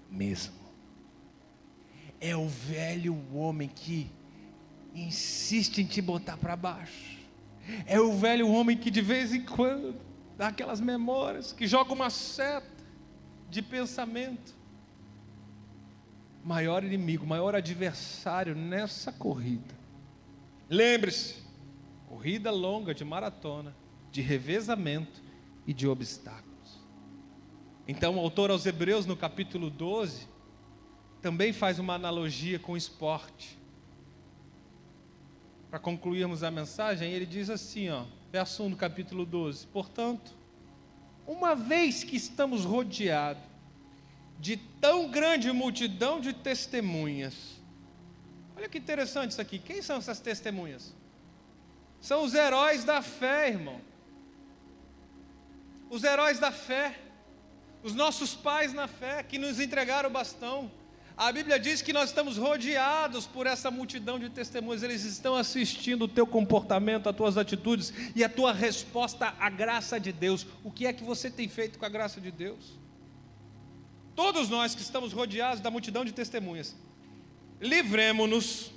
mesmo. 0.09 0.53
É 2.19 2.35
o 2.35 2.47
velho 2.47 3.19
homem 3.33 3.67
que 3.67 4.09
insiste 4.93 5.81
em 5.81 5.85
te 5.85 6.01
botar 6.01 6.37
para 6.37 6.55
baixo. 6.55 7.14
É 7.85 7.99
o 7.99 8.13
velho 8.13 8.47
homem 8.49 8.77
que 8.77 8.91
de 8.91 9.01
vez 9.01 9.33
em 9.33 9.41
quando 9.41 9.95
dá 10.37 10.47
aquelas 10.47 10.79
memórias, 10.79 11.51
que 11.51 11.67
joga 11.67 11.93
uma 11.93 12.09
seta 12.09 12.83
de 13.49 13.61
pensamento. 13.61 14.53
Maior 16.43 16.83
inimigo, 16.83 17.25
maior 17.25 17.55
adversário 17.55 18.55
nessa 18.55 19.11
corrida. 19.11 19.73
Lembre-se, 20.69 21.35
corrida 22.07 22.51
longa 22.51 22.93
de 22.93 23.03
maratona, 23.03 23.75
de 24.11 24.21
revezamento 24.21 25.21
e 25.65 25.73
de 25.73 25.87
obstáculos. 25.87 26.45
Então, 27.87 28.15
o 28.15 28.19
autor 28.19 28.51
aos 28.51 28.65
Hebreus, 28.65 29.05
no 29.05 29.15
capítulo 29.15 29.69
12, 29.69 30.27
também 31.21 31.53
faz 31.53 31.79
uma 31.79 31.93
analogia 31.93 32.59
com 32.59 32.73
o 32.73 32.77
esporte. 32.77 33.59
Para 35.75 35.81
concluirmos 35.81 36.41
a 36.41 36.49
mensagem, 36.49 37.11
ele 37.11 37.25
diz 37.25 37.49
assim, 37.49 37.89
ó, 37.89 38.05
verso 38.31 38.63
1 38.63 38.69
do 38.69 38.75
capítulo 38.77 39.25
12: 39.25 39.67
Portanto, 39.67 40.31
uma 41.27 41.53
vez 41.53 42.01
que 42.01 42.15
estamos 42.15 42.63
rodeados 42.63 43.43
de 44.39 44.55
tão 44.55 45.11
grande 45.11 45.51
multidão 45.51 46.21
de 46.21 46.31
testemunhas, 46.31 47.61
olha 48.55 48.69
que 48.69 48.77
interessante 48.77 49.31
isso 49.31 49.41
aqui, 49.41 49.59
quem 49.59 49.81
são 49.81 49.97
essas 49.97 50.17
testemunhas? 50.21 50.95
São 51.99 52.23
os 52.23 52.33
heróis 52.33 52.85
da 52.85 53.01
fé, 53.01 53.49
irmão. 53.49 53.81
Os 55.89 56.05
heróis 56.05 56.39
da 56.39 56.53
fé 56.53 56.97
os 57.83 57.93
nossos 57.93 58.33
pais 58.33 58.71
na 58.71 58.87
fé 58.87 59.23
que 59.23 59.37
nos 59.37 59.59
entregaram 59.59 60.09
o 60.09 60.13
bastão. 60.13 60.71
A 61.17 61.31
Bíblia 61.31 61.57
diz 61.57 61.81
que 61.81 61.93
nós 61.93 62.09
estamos 62.09 62.37
rodeados 62.37 63.25
por 63.25 63.47
essa 63.47 63.71
multidão 63.71 64.19
de 64.19 64.29
testemunhas, 64.29 64.83
eles 64.83 65.03
estão 65.05 65.35
assistindo 65.35 66.03
o 66.03 66.07
teu 66.07 66.27
comportamento, 66.27 67.07
as 67.07 67.15
tuas 67.15 67.37
atitudes 67.37 67.93
e 68.15 68.23
a 68.23 68.29
tua 68.29 68.51
resposta 68.51 69.33
à 69.39 69.49
graça 69.49 69.99
de 69.99 70.11
Deus. 70.11 70.45
O 70.63 70.69
que 70.69 70.85
é 70.85 70.91
que 70.91 71.03
você 71.03 71.29
tem 71.29 71.47
feito 71.47 71.79
com 71.79 71.85
a 71.85 71.89
graça 71.89 72.19
de 72.19 72.31
Deus? 72.31 72.77
Todos 74.13 74.49
nós 74.49 74.75
que 74.75 74.81
estamos 74.81 75.13
rodeados 75.13 75.61
da 75.61 75.71
multidão 75.71 76.03
de 76.03 76.11
testemunhas, 76.11 76.75
livremos-nos 77.61 78.71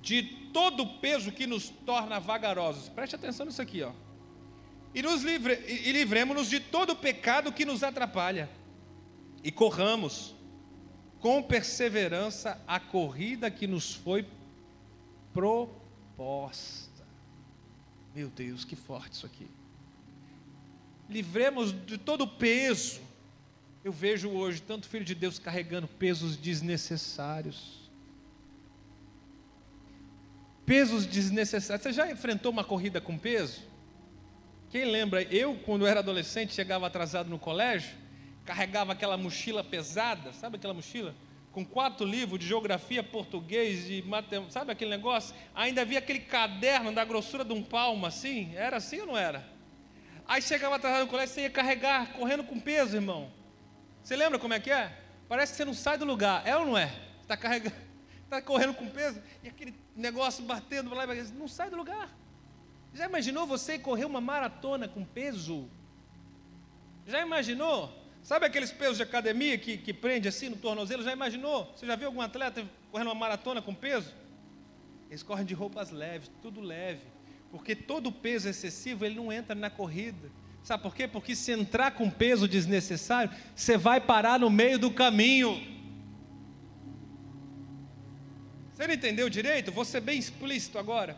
de 0.00 0.22
todo 0.52 0.82
o 0.84 0.98
peso 0.98 1.30
que 1.30 1.46
nos 1.46 1.68
torna 1.68 2.18
vagarosos. 2.18 2.88
Preste 2.88 3.14
atenção 3.14 3.44
nisso 3.44 3.60
aqui, 3.60 3.82
ó 3.82 3.92
e, 4.94 5.02
livre, 5.02 5.64
e 5.68 5.92
livremos-nos 5.92 6.48
de 6.48 6.60
todo 6.60 6.96
pecado 6.96 7.52
que 7.52 7.64
nos 7.64 7.82
atrapalha, 7.82 8.48
e 9.42 9.52
corramos 9.52 10.34
com 11.20 11.42
perseverança 11.42 12.60
a 12.66 12.78
corrida 12.78 13.50
que 13.50 13.66
nos 13.66 13.94
foi 13.94 14.26
proposta. 15.32 16.88
Meu 18.14 18.28
Deus, 18.28 18.64
que 18.64 18.76
forte 18.76 19.12
isso 19.12 19.26
aqui. 19.26 19.48
Livremos 21.08 21.72
de 21.86 21.96
todo 21.98 22.26
peso. 22.26 23.00
Eu 23.84 23.92
vejo 23.92 24.28
hoje 24.28 24.60
tanto 24.60 24.88
filho 24.88 25.04
de 25.04 25.14
Deus 25.14 25.38
carregando 25.38 25.86
pesos 25.86 26.36
desnecessários. 26.36 27.88
Pesos 30.66 31.06
desnecessários. 31.06 31.82
Você 31.82 31.92
já 31.92 32.10
enfrentou 32.10 32.52
uma 32.52 32.64
corrida 32.64 33.00
com 33.00 33.16
peso? 33.16 33.62
Quem 34.70 34.84
lembra, 34.84 35.22
eu, 35.22 35.54
quando 35.64 35.86
era 35.86 36.00
adolescente, 36.00 36.52
chegava 36.52 36.86
atrasado 36.86 37.30
no 37.30 37.38
colégio, 37.38 37.96
carregava 38.48 38.94
aquela 38.94 39.18
mochila 39.18 39.62
pesada, 39.62 40.32
sabe 40.32 40.56
aquela 40.56 40.72
mochila? 40.72 41.14
Com 41.52 41.66
quatro 41.66 42.06
livros 42.06 42.40
de 42.40 42.46
geografia, 42.46 43.02
português 43.02 43.90
e 43.90 44.00
matemática, 44.00 44.50
sabe 44.50 44.72
aquele 44.72 44.90
negócio? 44.90 45.36
Ainda 45.54 45.82
havia 45.82 45.98
aquele 45.98 46.20
caderno 46.20 46.90
da 46.90 47.04
grossura 47.04 47.44
de 47.44 47.52
um 47.52 47.62
palmo 47.62 48.06
assim, 48.06 48.50
era 48.56 48.78
assim 48.78 49.00
ou 49.00 49.08
não 49.08 49.18
era? 49.18 49.46
Aí 50.26 50.40
chegava 50.40 50.76
atrasado 50.76 51.02
no 51.02 51.08
colégio, 51.08 51.34
você 51.34 51.42
ia 51.42 51.50
carregar, 51.50 52.14
correndo 52.14 52.42
com 52.42 52.58
peso, 52.58 52.96
irmão. 52.96 53.30
Você 54.02 54.16
lembra 54.16 54.38
como 54.38 54.54
é 54.54 54.60
que 54.60 54.70
é? 54.70 54.96
Parece 55.28 55.52
que 55.52 55.58
você 55.58 55.66
não 55.66 55.74
sai 55.74 55.98
do 55.98 56.06
lugar, 56.06 56.46
é 56.46 56.56
ou 56.56 56.64
não 56.64 56.78
é? 56.78 56.90
Está 57.20 57.36
carregando, 57.36 57.76
está 58.24 58.40
correndo 58.40 58.72
com 58.72 58.88
peso, 58.88 59.20
e 59.44 59.48
aquele 59.48 59.74
negócio 59.94 60.42
batendo 60.42 60.94
lá, 60.94 61.04
não 61.34 61.48
sai 61.48 61.68
do 61.68 61.76
lugar. 61.76 62.08
Já 62.94 63.04
imaginou 63.04 63.46
você 63.46 63.78
correr 63.78 64.06
uma 64.06 64.22
maratona 64.22 64.88
com 64.88 65.04
peso? 65.04 65.68
Já 67.06 67.20
imaginou? 67.20 67.97
Sabe 68.28 68.44
aqueles 68.44 68.70
pesos 68.70 68.98
de 68.98 69.02
academia 69.02 69.56
que, 69.56 69.78
que 69.78 69.94
prende 69.94 70.28
assim 70.28 70.50
no 70.50 70.56
tornozelo? 70.56 71.02
Já 71.02 71.14
imaginou? 71.14 71.72
Você 71.74 71.86
já 71.86 71.96
viu 71.96 72.08
algum 72.08 72.20
atleta 72.20 72.62
correndo 72.90 73.06
uma 73.06 73.14
maratona 73.14 73.62
com 73.62 73.74
peso? 73.74 74.12
Eles 75.08 75.22
correm 75.22 75.46
de 75.46 75.54
roupas 75.54 75.90
leves, 75.90 76.30
tudo 76.42 76.60
leve. 76.60 77.00
Porque 77.50 77.74
todo 77.74 78.12
peso 78.12 78.46
excessivo 78.46 79.06
ele 79.06 79.14
não 79.14 79.32
entra 79.32 79.54
na 79.54 79.70
corrida. 79.70 80.30
Sabe 80.62 80.82
por 80.82 80.94
quê? 80.94 81.08
Porque 81.08 81.34
se 81.34 81.52
entrar 81.52 81.92
com 81.92 82.10
peso 82.10 82.46
desnecessário, 82.46 83.34
você 83.56 83.78
vai 83.78 83.98
parar 83.98 84.38
no 84.38 84.50
meio 84.50 84.78
do 84.78 84.90
caminho. 84.90 85.54
Você 88.74 88.86
não 88.86 88.92
entendeu 88.92 89.30
direito? 89.30 89.72
Vou 89.72 89.86
ser 89.86 90.02
bem 90.02 90.18
explícito 90.18 90.78
agora. 90.78 91.16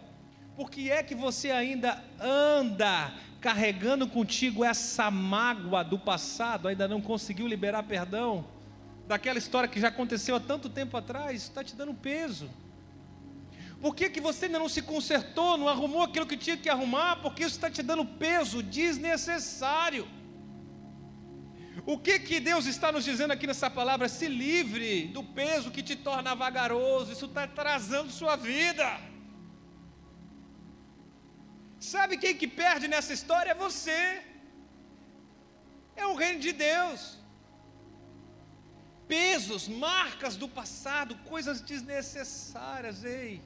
Por 0.60 0.70
que 0.70 0.90
é 0.90 1.02
que 1.02 1.14
você 1.14 1.50
ainda 1.50 2.04
anda 2.20 3.14
carregando 3.40 4.06
contigo 4.06 4.62
essa 4.62 5.10
mágoa 5.10 5.82
do 5.82 5.98
passado, 5.98 6.68
ainda 6.68 6.86
não 6.86 7.00
conseguiu 7.00 7.46
liberar 7.46 7.82
perdão? 7.84 8.44
Daquela 9.08 9.38
história 9.38 9.66
que 9.66 9.80
já 9.80 9.88
aconteceu 9.88 10.36
há 10.36 10.40
tanto 10.40 10.68
tempo 10.68 10.98
atrás, 10.98 11.44
está 11.44 11.64
te 11.64 11.74
dando 11.74 11.94
peso. 11.94 12.50
Por 13.80 13.96
que, 13.96 14.10
que 14.10 14.20
você 14.20 14.44
ainda 14.44 14.58
não 14.58 14.68
se 14.68 14.82
consertou, 14.82 15.56
não 15.56 15.66
arrumou 15.66 16.02
aquilo 16.02 16.26
que 16.26 16.36
tinha 16.36 16.58
que 16.58 16.68
arrumar? 16.68 17.16
Porque 17.22 17.42
isso 17.42 17.54
está 17.54 17.70
te 17.70 17.82
dando 17.82 18.04
peso 18.04 18.62
desnecessário. 18.62 20.06
O 21.86 21.96
que, 21.96 22.18
que 22.18 22.38
Deus 22.38 22.66
está 22.66 22.92
nos 22.92 23.06
dizendo 23.06 23.30
aqui 23.30 23.46
nessa 23.46 23.70
palavra? 23.70 24.10
Se 24.10 24.28
livre 24.28 25.06
do 25.06 25.24
peso 25.24 25.70
que 25.70 25.82
te 25.82 25.96
torna 25.96 26.34
vagaroso, 26.34 27.12
isso 27.12 27.24
está 27.24 27.44
atrasando 27.44 28.12
sua 28.12 28.36
vida. 28.36 29.08
Sabe 31.80 32.18
quem 32.18 32.36
que 32.36 32.46
perde 32.46 32.86
nessa 32.86 33.12
história? 33.14 33.52
É 33.52 33.54
você. 33.54 34.22
É 35.96 36.06
o 36.06 36.14
reino 36.14 36.38
de 36.38 36.52
Deus. 36.52 37.18
Pesos, 39.08 39.66
marcas 39.66 40.36
do 40.36 40.46
passado, 40.46 41.16
coisas 41.24 41.60
desnecessárias. 41.60 43.02
Ei, 43.02 43.42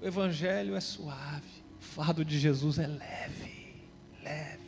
o 0.00 0.06
Evangelho 0.06 0.74
é 0.74 0.80
suave, 0.80 1.64
o 1.78 1.82
fardo 1.82 2.24
de 2.24 2.38
Jesus 2.38 2.78
é 2.78 2.86
leve, 2.86 3.86
leve. 4.22 4.66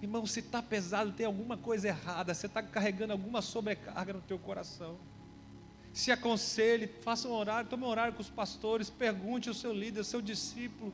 Irmão, 0.00 0.26
se 0.26 0.40
está 0.40 0.62
pesado, 0.62 1.12
tem 1.12 1.24
alguma 1.24 1.56
coisa 1.56 1.88
errada, 1.88 2.34
você 2.34 2.46
está 2.46 2.62
carregando 2.62 3.14
alguma 3.14 3.40
sobrecarga 3.40 4.12
no 4.12 4.20
teu 4.20 4.38
coração. 4.38 4.98
Se 5.94 6.10
aconselhe, 6.10 6.88
faça 7.02 7.28
um 7.28 7.32
horário, 7.32 7.70
tome 7.70 7.84
um 7.84 7.86
horário 7.86 8.12
com 8.12 8.20
os 8.20 8.28
pastores, 8.28 8.90
pergunte 8.90 9.48
ao 9.48 9.54
seu 9.54 9.72
líder, 9.72 10.00
ao 10.00 10.04
seu 10.04 10.20
discípulo, 10.20 10.92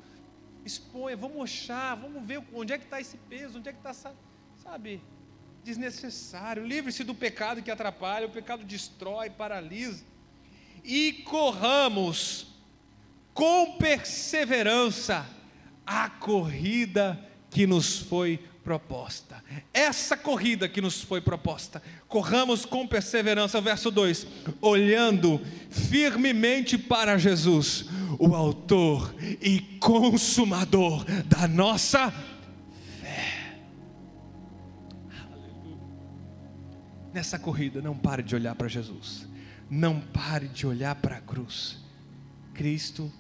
exponha, 0.63 1.17
vamos 1.17 1.41
achar, 1.43 1.95
vamos 1.95 2.23
ver 2.23 2.43
onde 2.53 2.75
é 2.75 2.79
que 2.79 2.85
está 2.85 3.01
esse 3.01 3.17
peso, 3.17 3.59
onde 3.59 3.71
é 3.71 3.73
que 3.73 3.79
está, 3.79 3.95
sabe, 4.63 5.01
desnecessário. 5.65 6.67
Livre-se 6.67 7.03
do 7.03 7.15
pecado 7.15 7.63
que 7.63 7.71
atrapalha, 7.71 8.27
o 8.27 8.31
pecado 8.31 8.63
destrói, 8.63 9.31
paralisa. 9.31 10.05
E 10.85 11.15
corramos 11.25 12.49
com 13.33 13.79
perseverança 13.79 15.27
a 15.87 16.11
corrida 16.11 17.19
que 17.51 17.67
nos 17.67 18.01
foi 18.01 18.39
proposta. 18.71 19.43
Essa 19.75 20.17
corrida 20.17 20.69
que 20.69 20.81
nos 20.81 21.03
foi 21.03 21.21
proposta, 21.21 21.83
corramos 22.07 22.65
com 22.65 22.87
perseverança, 22.87 23.61
verso 23.61 23.91
2: 23.91 24.25
olhando 24.61 25.41
firmemente 25.69 26.79
para 26.79 27.19
Jesus, 27.19 27.87
o 28.17 28.33
Autor 28.33 29.13
e 29.43 29.59
Consumador 29.81 31.05
da 31.27 31.49
nossa 31.49 32.13
fé. 33.01 33.59
Nessa 37.13 37.37
corrida, 37.37 37.83
não 37.83 37.99
pare 37.99 38.23
de 38.23 38.37
olhar 38.37 38.55
para 38.55 38.69
Jesus, 38.69 39.27
não 39.69 40.01
pare 40.01 40.47
de 40.47 40.65
olhar 40.65 40.95
para 40.95 41.17
a 41.17 41.21
cruz. 41.21 41.79
Cristo 42.55 43.11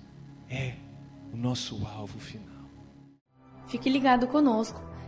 é 0.48 0.74
o 1.32 1.36
nosso 1.36 1.84
alvo 1.84 2.20
final. 2.20 2.46
Fique 3.66 3.90
ligado 3.90 4.28
conosco. 4.28 4.89